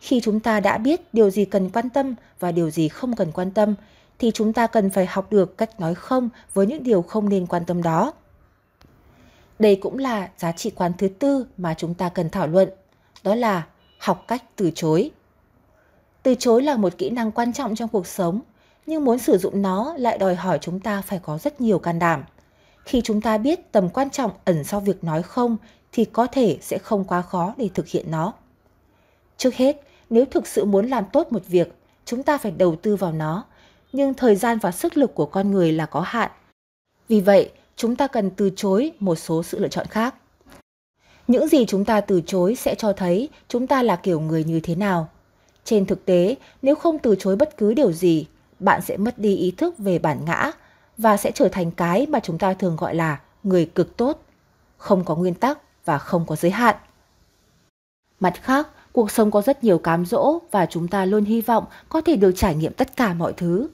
Khi 0.00 0.20
chúng 0.20 0.40
ta 0.40 0.60
đã 0.60 0.78
biết 0.78 1.14
điều 1.14 1.30
gì 1.30 1.44
cần 1.44 1.70
quan 1.70 1.90
tâm 1.90 2.14
và 2.40 2.52
điều 2.52 2.70
gì 2.70 2.88
không 2.88 3.16
cần 3.16 3.32
quan 3.32 3.50
tâm 3.50 3.74
thì 4.18 4.30
chúng 4.34 4.52
ta 4.52 4.66
cần 4.66 4.90
phải 4.90 5.06
học 5.06 5.32
được 5.32 5.58
cách 5.58 5.80
nói 5.80 5.94
không 5.94 6.28
với 6.54 6.66
những 6.66 6.82
điều 6.82 7.02
không 7.02 7.28
nên 7.28 7.46
quan 7.46 7.64
tâm 7.64 7.82
đó. 7.82 8.12
Đây 9.58 9.76
cũng 9.76 9.98
là 9.98 10.28
giá 10.36 10.52
trị 10.52 10.70
quan 10.70 10.92
thứ 10.98 11.08
tư 11.08 11.46
mà 11.56 11.74
chúng 11.74 11.94
ta 11.94 12.08
cần 12.08 12.30
thảo 12.30 12.46
luận, 12.46 12.68
đó 13.22 13.34
là 13.34 13.66
học 13.98 14.24
cách 14.28 14.42
từ 14.56 14.70
chối. 14.74 15.10
Từ 16.22 16.34
chối 16.34 16.62
là 16.62 16.76
một 16.76 16.98
kỹ 16.98 17.10
năng 17.10 17.32
quan 17.32 17.52
trọng 17.52 17.74
trong 17.74 17.88
cuộc 17.88 18.06
sống, 18.06 18.40
nhưng 18.86 19.04
muốn 19.04 19.18
sử 19.18 19.38
dụng 19.38 19.62
nó 19.62 19.94
lại 19.98 20.18
đòi 20.18 20.34
hỏi 20.34 20.58
chúng 20.62 20.80
ta 20.80 21.02
phải 21.02 21.18
có 21.18 21.38
rất 21.38 21.60
nhiều 21.60 21.78
can 21.78 21.98
đảm. 21.98 22.24
Khi 22.84 23.00
chúng 23.04 23.20
ta 23.20 23.38
biết 23.38 23.72
tầm 23.72 23.88
quan 23.88 24.10
trọng 24.10 24.30
ẩn 24.44 24.64
sau 24.64 24.80
việc 24.80 25.04
nói 25.04 25.22
không 25.22 25.56
thì 25.92 26.04
có 26.04 26.26
thể 26.26 26.58
sẽ 26.60 26.78
không 26.78 27.04
quá 27.04 27.22
khó 27.22 27.54
để 27.56 27.68
thực 27.74 27.88
hiện 27.88 28.10
nó. 28.10 28.32
Trước 29.36 29.54
hết, 29.54 29.76
nếu 30.10 30.24
thực 30.24 30.46
sự 30.46 30.64
muốn 30.64 30.86
làm 30.86 31.04
tốt 31.12 31.32
một 31.32 31.46
việc, 31.46 31.74
chúng 32.04 32.22
ta 32.22 32.38
phải 32.38 32.52
đầu 32.52 32.76
tư 32.76 32.96
vào 32.96 33.12
nó, 33.12 33.44
nhưng 33.92 34.14
thời 34.14 34.36
gian 34.36 34.58
và 34.58 34.72
sức 34.72 34.96
lực 34.96 35.14
của 35.14 35.26
con 35.26 35.50
người 35.50 35.72
là 35.72 35.86
có 35.86 36.00
hạn. 36.00 36.30
Vì 37.08 37.20
vậy, 37.20 37.50
chúng 37.76 37.96
ta 37.96 38.06
cần 38.06 38.30
từ 38.30 38.50
chối 38.56 38.92
một 39.00 39.14
số 39.14 39.42
sự 39.42 39.58
lựa 39.58 39.68
chọn 39.68 39.86
khác. 39.86 40.14
Những 41.26 41.48
gì 41.48 41.66
chúng 41.66 41.84
ta 41.84 42.00
từ 42.00 42.20
chối 42.26 42.54
sẽ 42.54 42.74
cho 42.74 42.92
thấy 42.92 43.28
chúng 43.48 43.66
ta 43.66 43.82
là 43.82 43.96
kiểu 43.96 44.20
người 44.20 44.44
như 44.44 44.60
thế 44.60 44.74
nào. 44.74 45.08
Trên 45.64 45.86
thực 45.86 46.04
tế, 46.04 46.36
nếu 46.62 46.74
không 46.74 46.98
từ 46.98 47.16
chối 47.18 47.36
bất 47.36 47.56
cứ 47.56 47.74
điều 47.74 47.92
gì, 47.92 48.26
bạn 48.58 48.82
sẽ 48.82 48.96
mất 48.96 49.18
đi 49.18 49.36
ý 49.36 49.50
thức 49.50 49.78
về 49.78 49.98
bản 49.98 50.24
ngã 50.24 50.52
và 50.98 51.16
sẽ 51.16 51.30
trở 51.30 51.48
thành 51.48 51.70
cái 51.70 52.06
mà 52.06 52.20
chúng 52.20 52.38
ta 52.38 52.54
thường 52.54 52.76
gọi 52.76 52.94
là 52.94 53.20
người 53.42 53.70
cực 53.74 53.96
tốt, 53.96 54.22
không 54.76 55.04
có 55.04 55.16
nguyên 55.16 55.34
tắc 55.34 55.58
và 55.84 55.98
không 55.98 56.26
có 56.26 56.36
giới 56.36 56.50
hạn. 56.50 56.76
Mặt 58.20 58.34
khác, 58.42 58.68
cuộc 58.94 59.10
sống 59.10 59.30
có 59.30 59.42
rất 59.42 59.64
nhiều 59.64 59.78
cám 59.78 60.06
dỗ 60.06 60.38
và 60.50 60.66
chúng 60.66 60.88
ta 60.88 61.04
luôn 61.04 61.24
hy 61.24 61.40
vọng 61.40 61.64
có 61.88 62.00
thể 62.00 62.16
được 62.16 62.32
trải 62.36 62.54
nghiệm 62.54 62.72
tất 62.72 62.96
cả 62.96 63.14
mọi 63.14 63.32
thứ. 63.32 63.68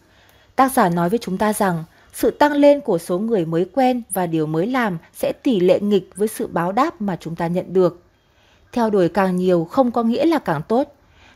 Tác 0.56 0.72
giả 0.72 0.88
nói 0.88 1.08
với 1.08 1.18
chúng 1.18 1.38
ta 1.38 1.52
rằng 1.52 1.84
sự 2.12 2.30
tăng 2.30 2.52
lên 2.52 2.80
của 2.80 2.98
số 2.98 3.18
người 3.18 3.44
mới 3.44 3.64
quen 3.74 4.02
và 4.10 4.26
điều 4.26 4.46
mới 4.46 4.66
làm 4.66 4.98
sẽ 5.12 5.32
tỷ 5.42 5.60
lệ 5.60 5.80
nghịch 5.80 6.10
với 6.16 6.28
sự 6.28 6.46
báo 6.46 6.72
đáp 6.72 7.00
mà 7.00 7.16
chúng 7.20 7.36
ta 7.36 7.46
nhận 7.46 7.72
được. 7.72 8.02
Theo 8.72 8.90
đuổi 8.90 9.08
càng 9.08 9.36
nhiều 9.36 9.64
không 9.64 9.90
có 9.90 10.02
nghĩa 10.02 10.26
là 10.26 10.38
càng 10.38 10.62
tốt. 10.68 10.94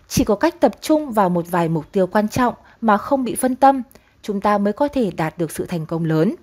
Chỉ 0.09 0.25
có 0.25 0.35
cách 0.35 0.61
tập 0.61 0.73
trung 0.81 1.13
vào 1.13 1.29
một 1.29 1.45
vài 1.51 1.69
mục 1.69 1.85
tiêu 1.93 2.07
quan 2.07 2.29
trọng 2.29 2.55
mà 2.81 2.97
không 2.97 3.25
bị 3.25 3.35
phân 3.35 3.57
tâm, 3.57 3.83
chúng 4.23 4.41
ta 4.41 4.59
mới 4.59 4.73
có 4.73 4.89
thể 4.89 5.11
đạt 5.11 5.39
được 5.39 5.51
sự 5.51 5.67
thành 5.67 5.87
công 5.87 6.05
lớn. 6.05 6.35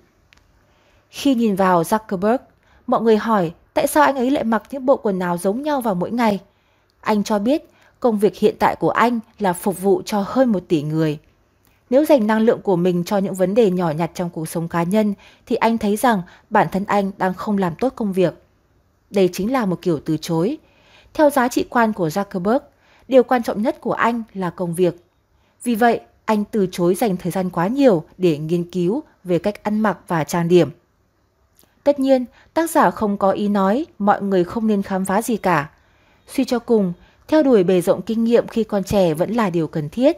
Khi 1.10 1.34
nhìn 1.34 1.54
vào 1.54 1.82
Zuckerberg, 1.82 2.38
mọi 2.86 3.02
người 3.02 3.16
hỏi 3.16 3.52
tại 3.74 3.86
sao 3.86 4.04
anh 4.04 4.16
ấy 4.16 4.30
lại 4.30 4.44
mặc 4.44 4.62
những 4.70 4.86
bộ 4.86 4.96
quần 4.96 5.18
áo 5.18 5.38
giống 5.38 5.62
nhau 5.62 5.80
vào 5.80 5.94
mỗi 5.94 6.10
ngày. 6.10 6.40
Anh 7.02 7.24
cho 7.24 7.38
biết 7.38 7.70
công 8.00 8.18
việc 8.18 8.36
hiện 8.36 8.54
tại 8.58 8.76
của 8.76 8.90
anh 8.90 9.20
là 9.38 9.52
phục 9.52 9.82
vụ 9.82 10.02
cho 10.04 10.24
hơn 10.26 10.52
một 10.52 10.62
tỷ 10.68 10.82
người. 10.82 11.18
Nếu 11.90 12.04
dành 12.04 12.26
năng 12.26 12.40
lượng 12.40 12.60
của 12.62 12.76
mình 12.76 13.04
cho 13.04 13.18
những 13.18 13.34
vấn 13.34 13.54
đề 13.54 13.70
nhỏ 13.70 13.90
nhặt 13.90 14.10
trong 14.14 14.30
cuộc 14.30 14.48
sống 14.48 14.68
cá 14.68 14.82
nhân 14.82 15.14
thì 15.46 15.56
anh 15.56 15.78
thấy 15.78 15.96
rằng 15.96 16.22
bản 16.50 16.66
thân 16.72 16.84
anh 16.84 17.10
đang 17.18 17.34
không 17.34 17.58
làm 17.58 17.74
tốt 17.74 17.92
công 17.96 18.12
việc. 18.12 18.34
Đây 19.10 19.28
chính 19.32 19.52
là 19.52 19.66
một 19.66 19.82
kiểu 19.82 20.00
từ 20.04 20.16
chối. 20.16 20.58
Theo 21.14 21.30
giá 21.30 21.48
trị 21.48 21.64
quan 21.70 21.92
của 21.92 22.08
Zuckerberg, 22.08 22.60
điều 23.08 23.22
quan 23.22 23.42
trọng 23.42 23.62
nhất 23.62 23.80
của 23.80 23.92
anh 23.92 24.22
là 24.34 24.50
công 24.50 24.74
việc. 24.74 25.04
Vì 25.62 25.74
vậy, 25.74 26.00
anh 26.24 26.44
từ 26.44 26.66
chối 26.72 26.94
dành 26.94 27.16
thời 27.16 27.32
gian 27.32 27.50
quá 27.50 27.66
nhiều 27.66 28.04
để 28.18 28.38
nghiên 28.38 28.70
cứu 28.70 29.02
về 29.24 29.38
cách 29.38 29.62
ăn 29.62 29.80
mặc 29.80 29.98
và 30.08 30.24
trang 30.24 30.48
điểm. 30.48 30.70
Tất 31.84 32.00
nhiên, 32.00 32.24
tác 32.54 32.70
giả 32.70 32.90
không 32.90 33.16
có 33.16 33.30
ý 33.30 33.48
nói 33.48 33.86
mọi 33.98 34.22
người 34.22 34.44
không 34.44 34.66
nên 34.66 34.82
khám 34.82 35.04
phá 35.04 35.22
gì 35.22 35.36
cả. 35.36 35.70
Suy 36.28 36.44
cho 36.44 36.58
cùng, 36.58 36.92
theo 37.28 37.42
đuổi 37.42 37.64
bề 37.64 37.80
rộng 37.80 38.02
kinh 38.02 38.24
nghiệm 38.24 38.46
khi 38.46 38.64
còn 38.64 38.84
trẻ 38.84 39.14
vẫn 39.14 39.30
là 39.30 39.50
điều 39.50 39.66
cần 39.66 39.88
thiết. 39.88 40.16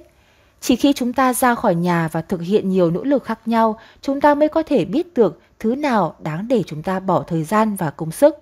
Chỉ 0.61 0.77
khi 0.77 0.93
chúng 0.93 1.13
ta 1.13 1.35
ra 1.35 1.55
khỏi 1.55 1.75
nhà 1.75 2.09
và 2.13 2.23
thực 2.23 2.43
hiện 2.43 2.71
nhiều 2.71 2.91
nỗ 2.91 3.05
lực 3.05 3.25
khác 3.25 3.49
nhau, 3.49 3.79
chúng 4.01 4.21
ta 4.21 4.35
mới 4.35 4.49
có 4.49 4.63
thể 4.63 4.85
biết 4.85 5.15
được 5.15 5.41
thứ 5.59 5.75
nào 5.75 6.17
đáng 6.19 6.49
để 6.49 6.63
chúng 6.67 6.83
ta 6.83 7.01
bỏ 7.01 7.23
thời 7.23 7.45
gian 7.45 7.77
và 7.77 7.91
công 7.91 8.11
sức. 8.11 8.37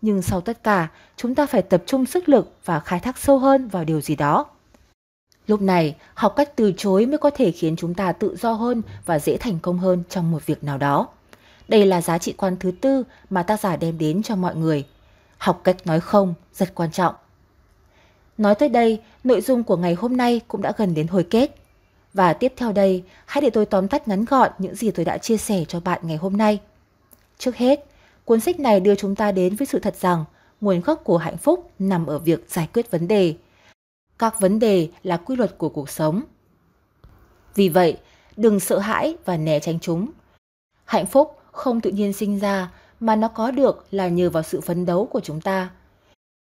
Nhưng 0.00 0.22
sau 0.22 0.40
tất 0.40 0.62
cả, 0.64 0.88
chúng 1.16 1.34
ta 1.34 1.46
phải 1.46 1.62
tập 1.62 1.82
trung 1.86 2.06
sức 2.06 2.28
lực 2.28 2.56
và 2.64 2.80
khai 2.80 3.00
thác 3.00 3.18
sâu 3.18 3.38
hơn 3.38 3.68
vào 3.68 3.84
điều 3.84 4.00
gì 4.00 4.16
đó. 4.16 4.46
Lúc 5.46 5.60
này, 5.60 5.96
học 6.14 6.32
cách 6.36 6.56
từ 6.56 6.72
chối 6.76 7.06
mới 7.06 7.18
có 7.18 7.30
thể 7.30 7.50
khiến 7.50 7.76
chúng 7.76 7.94
ta 7.94 8.12
tự 8.12 8.36
do 8.36 8.52
hơn 8.52 8.82
và 9.06 9.18
dễ 9.18 9.36
thành 9.36 9.58
công 9.62 9.78
hơn 9.78 10.02
trong 10.08 10.30
một 10.30 10.46
việc 10.46 10.64
nào 10.64 10.78
đó. 10.78 11.08
Đây 11.68 11.86
là 11.86 12.00
giá 12.00 12.18
trị 12.18 12.34
quan 12.36 12.56
thứ 12.60 12.70
tư 12.80 13.04
mà 13.30 13.42
tác 13.42 13.60
giả 13.60 13.76
đem 13.76 13.98
đến 13.98 14.22
cho 14.22 14.36
mọi 14.36 14.56
người. 14.56 14.84
Học 15.42 15.60
cách 15.64 15.86
nói 15.86 16.00
không 16.00 16.34
rất 16.52 16.74
quan 16.74 16.90
trọng. 16.90 17.14
Nói 18.38 18.54
tới 18.54 18.68
đây, 18.68 19.00
nội 19.24 19.40
dung 19.40 19.64
của 19.64 19.76
ngày 19.76 19.94
hôm 19.94 20.16
nay 20.16 20.40
cũng 20.48 20.62
đã 20.62 20.72
gần 20.76 20.94
đến 20.94 21.06
hồi 21.06 21.26
kết. 21.30 21.56
Và 22.14 22.32
tiếp 22.32 22.52
theo 22.56 22.72
đây, 22.72 23.04
hãy 23.26 23.42
để 23.42 23.50
tôi 23.50 23.66
tóm 23.66 23.88
tắt 23.88 24.08
ngắn 24.08 24.24
gọn 24.24 24.50
những 24.58 24.74
gì 24.74 24.90
tôi 24.90 25.04
đã 25.04 25.18
chia 25.18 25.36
sẻ 25.36 25.64
cho 25.68 25.80
bạn 25.80 26.00
ngày 26.02 26.16
hôm 26.16 26.36
nay. 26.36 26.60
Trước 27.38 27.56
hết, 27.56 27.84
cuốn 28.24 28.40
sách 28.40 28.60
này 28.60 28.80
đưa 28.80 28.94
chúng 28.94 29.14
ta 29.14 29.32
đến 29.32 29.56
với 29.56 29.66
sự 29.66 29.78
thật 29.78 29.96
rằng 29.96 30.24
nguồn 30.60 30.80
gốc 30.80 31.00
của 31.04 31.18
hạnh 31.18 31.36
phúc 31.36 31.70
nằm 31.78 32.06
ở 32.06 32.18
việc 32.18 32.44
giải 32.48 32.68
quyết 32.74 32.90
vấn 32.90 33.08
đề. 33.08 33.34
Các 34.18 34.40
vấn 34.40 34.58
đề 34.58 34.88
là 35.02 35.16
quy 35.16 35.36
luật 35.36 35.58
của 35.58 35.68
cuộc 35.68 35.90
sống. 35.90 36.22
Vì 37.54 37.68
vậy, 37.68 37.96
đừng 38.36 38.60
sợ 38.60 38.78
hãi 38.78 39.16
và 39.24 39.36
né 39.36 39.60
tránh 39.60 39.78
chúng. 39.80 40.10
Hạnh 40.84 41.06
phúc 41.06 41.38
không 41.52 41.80
tự 41.80 41.90
nhiên 41.90 42.12
sinh 42.12 42.38
ra 42.38 42.70
mà 43.02 43.16
nó 43.16 43.28
có 43.28 43.50
được 43.50 43.86
là 43.90 44.08
nhờ 44.08 44.30
vào 44.30 44.42
sự 44.42 44.60
phấn 44.60 44.86
đấu 44.86 45.06
của 45.06 45.20
chúng 45.20 45.40
ta– 45.40 45.70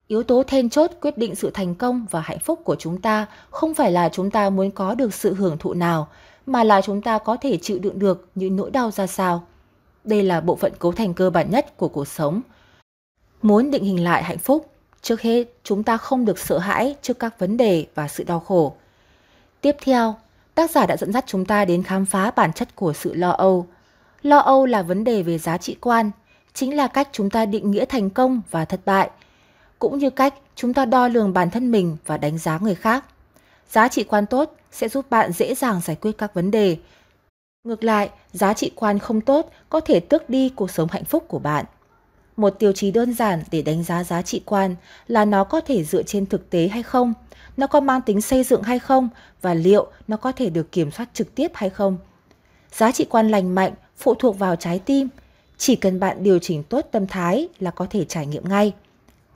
Yếu 0.09 0.23
tố 0.23 0.43
then 0.43 0.71
chốt 0.71 0.91
quyết 1.01 1.19
định 1.19 1.35
sự 1.35 1.51
thành 1.55 1.75
công 1.75 2.07
và 2.11 2.21
hạnh 2.21 2.39
phúc 2.39 2.61
của 2.65 2.77
chúng 2.79 3.01
ta 3.01 3.27
không 3.51 3.75
phải 3.75 3.93
là 3.93 4.09
chúng 4.09 4.31
ta 4.31 4.51
muốn 4.51 4.71
có 4.71 4.95
được 4.95 5.15
sự 5.15 5.35
hưởng 5.35 5.59
thụ 5.59 5.75
nào, 5.75 6.09
mà 6.47 6.65
là 6.65 6.81
chúng 6.81 7.03
ta 7.03 7.19
có 7.19 7.37
thể 7.37 7.57
chịu 7.57 7.79
đựng 7.79 7.99
được 7.99 8.29
những 8.35 8.57
nỗi 8.57 8.71
đau 8.71 8.91
ra 8.91 9.07
sao. 9.07 9.43
Đây 10.05 10.23
là 10.23 10.41
bộ 10.41 10.57
phận 10.57 10.73
cấu 10.79 10.93
thành 10.93 11.15
cơ 11.15 11.31
bản 11.31 11.51
nhất 11.51 11.77
của 11.77 11.89
cuộc 11.89 12.09
sống. 12.09 12.41
Muốn 13.43 13.71
định 13.71 13.85
hình 13.85 14.05
lại 14.05 14.23
hạnh 14.23 14.39
phúc, 14.39 14.71
trước 15.03 15.21
hết 15.21 15.45
chúng 15.65 15.83
ta 15.83 15.97
không 15.97 16.25
được 16.25 16.39
sợ 16.39 16.59
hãi 16.59 16.97
trước 17.03 17.19
các 17.19 17.39
vấn 17.39 17.57
đề 17.57 17.87
và 17.95 18.09
sự 18.09 18.25
đau 18.25 18.41
khổ. 18.41 18.75
Tiếp 19.61 19.77
theo, 19.81 20.15
tác 20.55 20.71
giả 20.71 20.87
đã 20.87 20.97
dẫn 20.97 21.13
dắt 21.13 21.25
chúng 21.27 21.45
ta 21.45 21.65
đến 21.65 21.83
khám 21.83 22.07
phá 22.07 22.31
bản 22.31 22.53
chất 22.53 22.77
của 22.77 22.93
sự 22.93 23.15
lo 23.15 23.31
âu. 23.31 23.67
Lo 24.23 24.39
âu 24.39 24.67
là 24.67 24.83
vấn 24.83 25.05
đề 25.05 25.23
về 25.23 25.39
giá 25.39 25.59
trị 25.59 25.77
quan, 25.81 26.11
chính 26.55 26.77
là 26.77 26.87
cách 26.87 27.09
chúng 27.13 27.31
ta 27.31 27.47
định 27.47 27.71
nghĩa 27.71 27.85
thành 27.85 28.11
công 28.11 28.43
và 28.51 28.65
thất 28.65 28.81
bại– 28.85 29.11
cũng 29.85 29.99
như 29.99 30.11
cách 30.11 30.35
chúng 30.57 30.75
ta 30.75 30.85
đo 30.85 31.09
lường 31.09 31.33
bản 31.33 31.51
thân 31.51 31.71
mình 31.71 31.97
và 32.07 32.17
đánh 32.17 32.39
giá 32.39 32.59
người 32.59 32.75
khác. 32.75 33.05
Giá 33.71 33.89
trị 33.89 34.05
quan 34.05 34.27
tốt 34.27 34.57
sẽ 34.73 34.89
giúp 34.89 35.11
bạn 35.11 35.33
dễ 35.33 35.55
dàng 35.55 35.81
giải 35.85 35.97
quyết 36.01 36.13
các 36.19 36.35
vấn 36.35 36.51
đề. 36.51 36.77
Ngược 37.65 37.85
lại, 37.85 38.11
giá 38.33 38.53
trị 38.53 38.71
quan 38.75 38.99
không 38.99 39.21
tốt 39.21 39.51
có 39.69 39.81
thể 39.81 40.01
tước 40.01 40.31
đi 40.31 40.49
cuộc 40.49 40.71
sống 40.71 40.89
hạnh 40.93 41.05
phúc 41.05 41.25
của 41.29 41.39
bạn. 41.39 41.65
Một 42.37 42.51
tiêu 42.51 42.73
chí 42.73 42.91
đơn 42.91 43.15
giản 43.15 43.43
để 43.51 43.63
đánh 43.63 43.83
giá 43.85 44.05
giá 44.05 44.23
trị 44.23 44.43
quan 44.45 44.77
là 45.07 45.25
nó 45.25 45.45
có 45.45 45.61
thể 45.61 45.85
dựa 45.85 46.03
trên 46.03 46.27
thực 46.27 46.51
tế 46.51 46.69
hay 46.69 46.83
không, 46.83 47.15
nó 47.57 47.67
có 47.67 47.81
mang 47.81 48.01
tính 48.01 48.21
xây 48.21 48.45
dựng 48.45 48.63
hay 48.63 48.79
không 48.79 49.09
và 49.43 49.55
liệu 49.55 49.87
nó 50.09 50.17
có 50.17 50.33
thể 50.33 50.51
được 50.51 50.73
kiểm 50.73 50.91
soát 50.91 51.09
trực 51.15 51.35
tiếp 51.35 51.51
hay 51.55 51.71
không. 51.71 51.97
Giá 52.73 52.93
trị 52.93 53.07
quan 53.11 53.31
lành 53.31 53.55
mạnh 53.55 53.73
phụ 53.97 54.15
thuộc 54.15 54.39
vào 54.39 54.57
trái 54.57 54.79
tim, 54.79 55.09
chỉ 55.59 55.77
cần 55.77 56.01
bạn 56.01 56.23
điều 56.23 56.39
chỉnh 56.39 56.63
tốt 56.63 56.89
tâm 56.91 57.07
thái 57.07 57.49
là 57.59 57.71
có 57.71 57.87
thể 57.91 58.05
trải 58.05 58.27
nghiệm 58.27 58.49
ngay. 58.49 58.73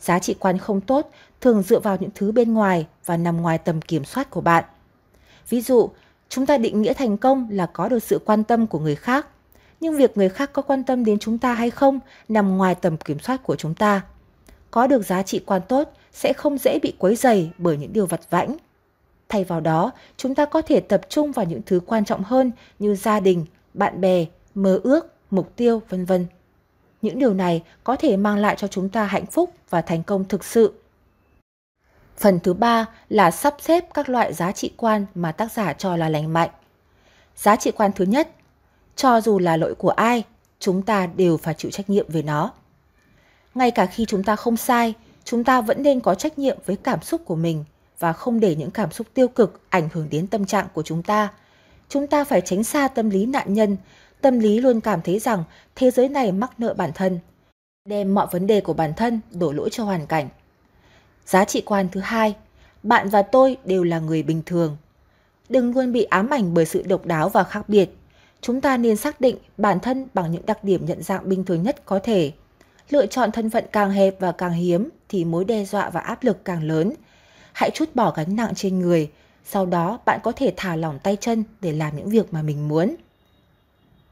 Giá 0.00 0.18
trị 0.18 0.34
quan 0.38 0.58
không 0.58 0.80
tốt 0.80 1.10
thường 1.40 1.62
dựa 1.62 1.80
vào 1.80 1.96
những 2.00 2.10
thứ 2.14 2.32
bên 2.32 2.54
ngoài 2.54 2.86
và 3.04 3.16
nằm 3.16 3.42
ngoài 3.42 3.58
tầm 3.58 3.80
kiểm 3.80 4.04
soát 4.04 4.30
của 4.30 4.40
bạn. 4.40 4.64
Ví 5.48 5.60
dụ, 5.60 5.90
chúng 6.28 6.46
ta 6.46 6.58
định 6.58 6.82
nghĩa 6.82 6.92
thành 6.92 7.16
công 7.16 7.48
là 7.50 7.66
có 7.66 7.88
được 7.88 8.02
sự 8.02 8.18
quan 8.24 8.44
tâm 8.44 8.66
của 8.66 8.78
người 8.78 8.96
khác, 8.96 9.26
nhưng 9.80 9.96
việc 9.96 10.16
người 10.16 10.28
khác 10.28 10.50
có 10.52 10.62
quan 10.62 10.84
tâm 10.84 11.04
đến 11.04 11.18
chúng 11.18 11.38
ta 11.38 11.54
hay 11.54 11.70
không 11.70 12.00
nằm 12.28 12.56
ngoài 12.56 12.74
tầm 12.74 12.96
kiểm 12.96 13.18
soát 13.18 13.42
của 13.42 13.56
chúng 13.56 13.74
ta. 13.74 14.02
Có 14.70 14.86
được 14.86 15.06
giá 15.06 15.22
trị 15.22 15.40
quan 15.46 15.62
tốt 15.68 15.92
sẽ 16.12 16.32
không 16.32 16.58
dễ 16.58 16.78
bị 16.82 16.94
quấy 16.98 17.16
dày 17.16 17.50
bởi 17.58 17.76
những 17.76 17.92
điều 17.92 18.06
vặt 18.06 18.30
vãnh. 18.30 18.56
Thay 19.28 19.44
vào 19.44 19.60
đó, 19.60 19.90
chúng 20.16 20.34
ta 20.34 20.44
có 20.44 20.62
thể 20.62 20.80
tập 20.80 21.00
trung 21.08 21.32
vào 21.32 21.44
những 21.44 21.60
thứ 21.66 21.80
quan 21.86 22.04
trọng 22.04 22.22
hơn 22.24 22.52
như 22.78 22.94
gia 22.94 23.20
đình, 23.20 23.46
bạn 23.74 24.00
bè, 24.00 24.24
mơ 24.54 24.80
ước, 24.82 25.14
mục 25.30 25.56
tiêu, 25.56 25.82
vân 25.88 26.04
vân. 26.04 26.26
Những 27.02 27.18
điều 27.18 27.34
này 27.34 27.62
có 27.84 27.96
thể 27.96 28.16
mang 28.16 28.36
lại 28.36 28.56
cho 28.58 28.68
chúng 28.68 28.88
ta 28.88 29.04
hạnh 29.04 29.26
phúc 29.26 29.52
và 29.70 29.80
thành 29.80 30.02
công 30.02 30.24
thực 30.24 30.44
sự. 30.44 30.72
Phần 32.16 32.40
thứ 32.40 32.54
ba 32.54 32.86
là 33.08 33.30
sắp 33.30 33.54
xếp 33.60 33.84
các 33.94 34.08
loại 34.08 34.32
giá 34.32 34.52
trị 34.52 34.70
quan 34.76 35.06
mà 35.14 35.32
tác 35.32 35.52
giả 35.52 35.72
cho 35.72 35.96
là 35.96 36.08
lành 36.08 36.32
mạnh. 36.32 36.50
Giá 37.36 37.56
trị 37.56 37.70
quan 37.70 37.90
thứ 37.92 38.04
nhất, 38.04 38.28
cho 38.96 39.20
dù 39.20 39.38
là 39.38 39.56
lỗi 39.56 39.74
của 39.74 39.90
ai, 39.90 40.24
chúng 40.58 40.82
ta 40.82 41.06
đều 41.06 41.36
phải 41.36 41.54
chịu 41.54 41.70
trách 41.70 41.90
nhiệm 41.90 42.06
về 42.08 42.22
nó. 42.22 42.52
Ngay 43.54 43.70
cả 43.70 43.86
khi 43.86 44.04
chúng 44.04 44.24
ta 44.24 44.36
không 44.36 44.56
sai, 44.56 44.94
chúng 45.24 45.44
ta 45.44 45.60
vẫn 45.60 45.82
nên 45.82 46.00
có 46.00 46.14
trách 46.14 46.38
nhiệm 46.38 46.58
với 46.66 46.76
cảm 46.76 47.02
xúc 47.02 47.20
của 47.24 47.36
mình 47.36 47.64
và 47.98 48.12
không 48.12 48.40
để 48.40 48.54
những 48.54 48.70
cảm 48.70 48.92
xúc 48.92 49.06
tiêu 49.14 49.28
cực 49.28 49.60
ảnh 49.68 49.88
hưởng 49.92 50.08
đến 50.10 50.26
tâm 50.26 50.46
trạng 50.46 50.66
của 50.74 50.82
chúng 50.82 51.02
ta. 51.02 51.28
Chúng 51.88 52.06
ta 52.06 52.24
phải 52.24 52.40
tránh 52.40 52.64
xa 52.64 52.88
tâm 52.88 53.10
lý 53.10 53.26
nạn 53.26 53.54
nhân, 53.54 53.76
tâm 54.20 54.38
lý 54.38 54.60
luôn 54.60 54.80
cảm 54.80 55.02
thấy 55.02 55.18
rằng 55.18 55.44
thế 55.76 55.90
giới 55.90 56.08
này 56.08 56.32
mắc 56.32 56.60
nợ 56.60 56.74
bản 56.74 56.90
thân, 56.94 57.18
đem 57.84 58.14
mọi 58.14 58.26
vấn 58.30 58.46
đề 58.46 58.60
của 58.60 58.72
bản 58.72 58.94
thân 58.94 59.20
đổ 59.30 59.52
lỗi 59.52 59.68
cho 59.72 59.84
hoàn 59.84 60.06
cảnh. 60.06 60.28
Giá 61.26 61.44
trị 61.44 61.60
quan 61.60 61.88
thứ 61.92 62.00
hai, 62.00 62.36
bạn 62.82 63.08
và 63.08 63.22
tôi 63.22 63.56
đều 63.64 63.84
là 63.84 63.98
người 63.98 64.22
bình 64.22 64.42
thường. 64.46 64.76
Đừng 65.48 65.74
luôn 65.74 65.92
bị 65.92 66.04
ám 66.04 66.30
ảnh 66.30 66.54
bởi 66.54 66.64
sự 66.64 66.82
độc 66.82 67.06
đáo 67.06 67.28
và 67.28 67.44
khác 67.44 67.68
biệt. 67.68 67.90
Chúng 68.40 68.60
ta 68.60 68.76
nên 68.76 68.96
xác 68.96 69.20
định 69.20 69.36
bản 69.56 69.80
thân 69.80 70.06
bằng 70.14 70.32
những 70.32 70.46
đặc 70.46 70.64
điểm 70.64 70.86
nhận 70.86 71.02
dạng 71.02 71.28
bình 71.28 71.44
thường 71.44 71.62
nhất 71.62 71.82
có 71.84 71.98
thể. 71.98 72.32
Lựa 72.90 73.06
chọn 73.06 73.32
thân 73.32 73.50
phận 73.50 73.64
càng 73.72 73.90
hẹp 73.90 74.20
và 74.20 74.32
càng 74.32 74.52
hiếm 74.52 74.88
thì 75.08 75.24
mối 75.24 75.44
đe 75.44 75.64
dọa 75.64 75.90
và 75.90 76.00
áp 76.00 76.24
lực 76.24 76.44
càng 76.44 76.62
lớn. 76.62 76.92
Hãy 77.52 77.70
chút 77.74 77.94
bỏ 77.94 78.12
gánh 78.16 78.36
nặng 78.36 78.54
trên 78.54 78.78
người, 78.78 79.10
sau 79.44 79.66
đó 79.66 79.98
bạn 80.06 80.20
có 80.22 80.32
thể 80.32 80.52
thả 80.56 80.76
lỏng 80.76 80.98
tay 80.98 81.16
chân 81.20 81.44
để 81.60 81.72
làm 81.72 81.96
những 81.96 82.08
việc 82.08 82.32
mà 82.32 82.42
mình 82.42 82.68
muốn. 82.68 82.94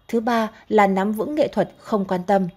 Thứ 0.08 0.20
ba 0.20 0.50
là 0.68 0.86
nắm 0.86 1.12
vững 1.12 1.34
nghệ 1.34 1.48
thuật 1.48 1.70
không 1.78 2.04
quan 2.04 2.20
tâm. 2.26 2.48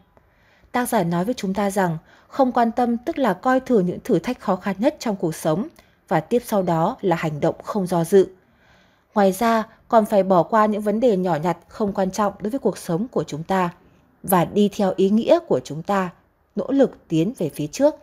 Tác 0.71 0.89
giả 0.89 1.03
nói 1.03 1.25
với 1.25 1.33
chúng 1.33 1.53
ta 1.53 1.69
rằng 1.69 1.97
không 2.27 2.51
quan 2.51 2.71
tâm 2.71 2.97
tức 2.97 3.17
là 3.17 3.33
coi 3.33 3.59
thường 3.59 3.85
những 3.85 3.99
thử 4.03 4.19
thách 4.19 4.39
khó 4.39 4.55
khăn 4.55 4.75
nhất 4.79 4.95
trong 4.99 5.15
cuộc 5.15 5.35
sống 5.35 5.67
và 6.07 6.19
tiếp 6.19 6.43
sau 6.45 6.61
đó 6.61 6.97
là 7.01 7.15
hành 7.15 7.39
động 7.39 7.55
không 7.63 7.87
do 7.87 8.03
dự. 8.03 8.27
Ngoài 9.13 9.31
ra, 9.31 9.63
còn 9.87 10.05
phải 10.05 10.23
bỏ 10.23 10.43
qua 10.43 10.65
những 10.65 10.81
vấn 10.81 10.99
đề 10.99 11.17
nhỏ 11.17 11.35
nhặt 11.43 11.57
không 11.67 11.93
quan 11.93 12.11
trọng 12.11 12.33
đối 12.39 12.49
với 12.49 12.59
cuộc 12.59 12.77
sống 12.77 13.07
của 13.07 13.23
chúng 13.23 13.43
ta 13.43 13.69
và 14.23 14.45
đi 14.45 14.69
theo 14.75 14.93
ý 14.95 15.09
nghĩa 15.09 15.39
của 15.47 15.59
chúng 15.63 15.83
ta, 15.83 16.09
nỗ 16.55 16.71
lực 16.71 17.07
tiến 17.07 17.33
về 17.37 17.49
phía 17.49 17.67
trước. 17.67 17.95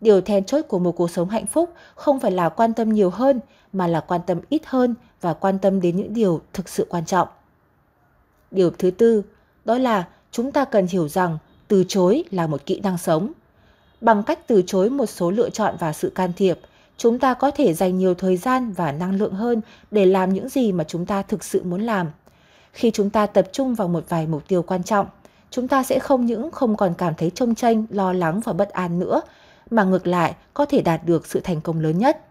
Điều 0.00 0.20
then 0.20 0.44
chốt 0.44 0.64
của 0.68 0.78
một 0.78 0.92
cuộc 0.92 1.10
sống 1.10 1.28
hạnh 1.28 1.46
phúc 1.46 1.72
không 1.94 2.20
phải 2.20 2.30
là 2.30 2.48
quan 2.48 2.74
tâm 2.74 2.88
nhiều 2.88 3.10
hơn 3.10 3.40
mà 3.72 3.86
là 3.86 4.00
quan 4.00 4.20
tâm 4.26 4.40
ít 4.48 4.62
hơn 4.66 4.94
và 5.20 5.34
quan 5.34 5.58
tâm 5.58 5.80
đến 5.80 5.96
những 5.96 6.14
điều 6.14 6.40
thực 6.52 6.68
sự 6.68 6.86
quan 6.90 7.04
trọng. 7.04 7.28
Điều 8.50 8.70
thứ 8.70 8.90
tư, 8.90 9.22
đó 9.64 9.78
là 9.78 10.08
chúng 10.32 10.52
ta 10.52 10.64
cần 10.64 10.86
hiểu 10.86 11.08
rằng 11.08 11.38
từ 11.68 11.84
chối 11.88 12.24
là 12.30 12.46
một 12.46 12.66
kỹ 12.66 12.80
năng 12.80 12.98
sống. 12.98 13.32
Bằng 14.00 14.22
cách 14.22 14.46
từ 14.46 14.62
chối 14.66 14.90
một 14.90 15.06
số 15.06 15.30
lựa 15.30 15.50
chọn 15.50 15.76
và 15.78 15.92
sự 15.92 16.10
can 16.14 16.32
thiệp, 16.36 16.58
chúng 16.96 17.18
ta 17.18 17.34
có 17.34 17.50
thể 17.50 17.74
dành 17.74 17.98
nhiều 17.98 18.14
thời 18.14 18.36
gian 18.36 18.72
và 18.72 18.92
năng 18.92 19.14
lượng 19.14 19.34
hơn 19.34 19.60
để 19.90 20.06
làm 20.06 20.32
những 20.32 20.48
gì 20.48 20.72
mà 20.72 20.84
chúng 20.84 21.06
ta 21.06 21.22
thực 21.22 21.44
sự 21.44 21.62
muốn 21.62 21.82
làm. 21.82 22.06
Khi 22.72 22.90
chúng 22.90 23.10
ta 23.10 23.26
tập 23.26 23.48
trung 23.52 23.74
vào 23.74 23.88
một 23.88 24.04
vài 24.08 24.26
mục 24.26 24.48
tiêu 24.48 24.62
quan 24.62 24.82
trọng, 24.82 25.06
chúng 25.50 25.68
ta 25.68 25.82
sẽ 25.82 25.98
không 25.98 26.26
những 26.26 26.50
không 26.50 26.76
còn 26.76 26.94
cảm 26.98 27.14
thấy 27.14 27.30
trông 27.30 27.54
tranh, 27.54 27.86
lo 27.90 28.12
lắng 28.12 28.40
và 28.44 28.52
bất 28.52 28.68
an 28.68 28.98
nữa, 28.98 29.20
mà 29.70 29.84
ngược 29.84 30.06
lại 30.06 30.34
có 30.54 30.64
thể 30.64 30.80
đạt 30.80 31.00
được 31.06 31.26
sự 31.26 31.40
thành 31.40 31.60
công 31.60 31.80
lớn 31.80 31.98
nhất. 31.98 32.24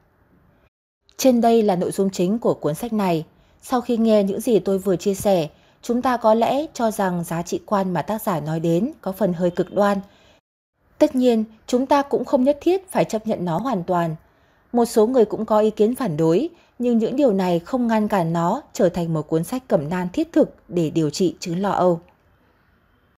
Trên 1.18 1.42
đây 1.42 1.64
là 1.64 1.76
nội 1.76 1.92
dung 1.92 2.10
chính 2.10 2.40
của 2.40 2.54
cuốn 2.54 2.76
sách 2.76 2.94
này. 2.94 3.26
Sau 3.62 3.82
khi 3.82 3.98
nghe 3.98 4.24
những 4.24 4.42
gì 4.42 4.60
tôi 4.60 4.80
vừa 4.80 4.96
chia 4.96 5.14
sẻ, 5.14 5.48
chúng 5.82 6.02
ta 6.02 6.18
có 6.18 6.34
lẽ 6.34 6.66
cho 6.74 6.92
rằng 6.92 7.24
giá 7.24 7.42
trị 7.42 7.60
quan 7.66 7.94
mà 7.94 8.02
tác 8.02 8.22
giả 8.22 8.40
nói 8.40 8.60
đến 8.60 8.92
có 9.02 9.12
phần 9.12 9.34
hơi 9.34 9.50
cực 9.50 9.74
đoan. 9.74 9.98
Tất 10.98 11.16
nhiên, 11.16 11.44
chúng 11.68 11.86
ta 11.86 12.02
cũng 12.02 12.26
không 12.26 12.44
nhất 12.44 12.58
thiết 12.62 12.92
phải 12.92 13.06
chấp 13.06 13.28
nhận 13.28 13.46
nó 13.46 13.58
hoàn 13.58 13.84
toàn. 13.84 14.16
Một 14.74 14.86
số 14.86 15.08
người 15.08 15.26
cũng 15.26 15.46
có 15.46 15.60
ý 15.60 15.70
kiến 15.70 15.96
phản 15.96 16.18
đối, 16.18 16.50
nhưng 16.80 16.98
những 16.98 17.16
điều 17.16 17.34
này 17.34 17.60
không 17.60 17.88
ngăn 17.88 18.08
cản 18.08 18.34
nó 18.34 18.62
trở 18.74 18.90
thành 18.90 19.14
một 19.14 19.28
cuốn 19.28 19.44
sách 19.44 19.64
cẩm 19.68 19.90
nang 19.90 20.08
thiết 20.14 20.34
thực 20.34 20.56
để 20.68 20.90
điều 20.90 21.10
trị 21.10 21.36
chứng 21.40 21.62
lo 21.62 21.72
âu. 21.72 22.00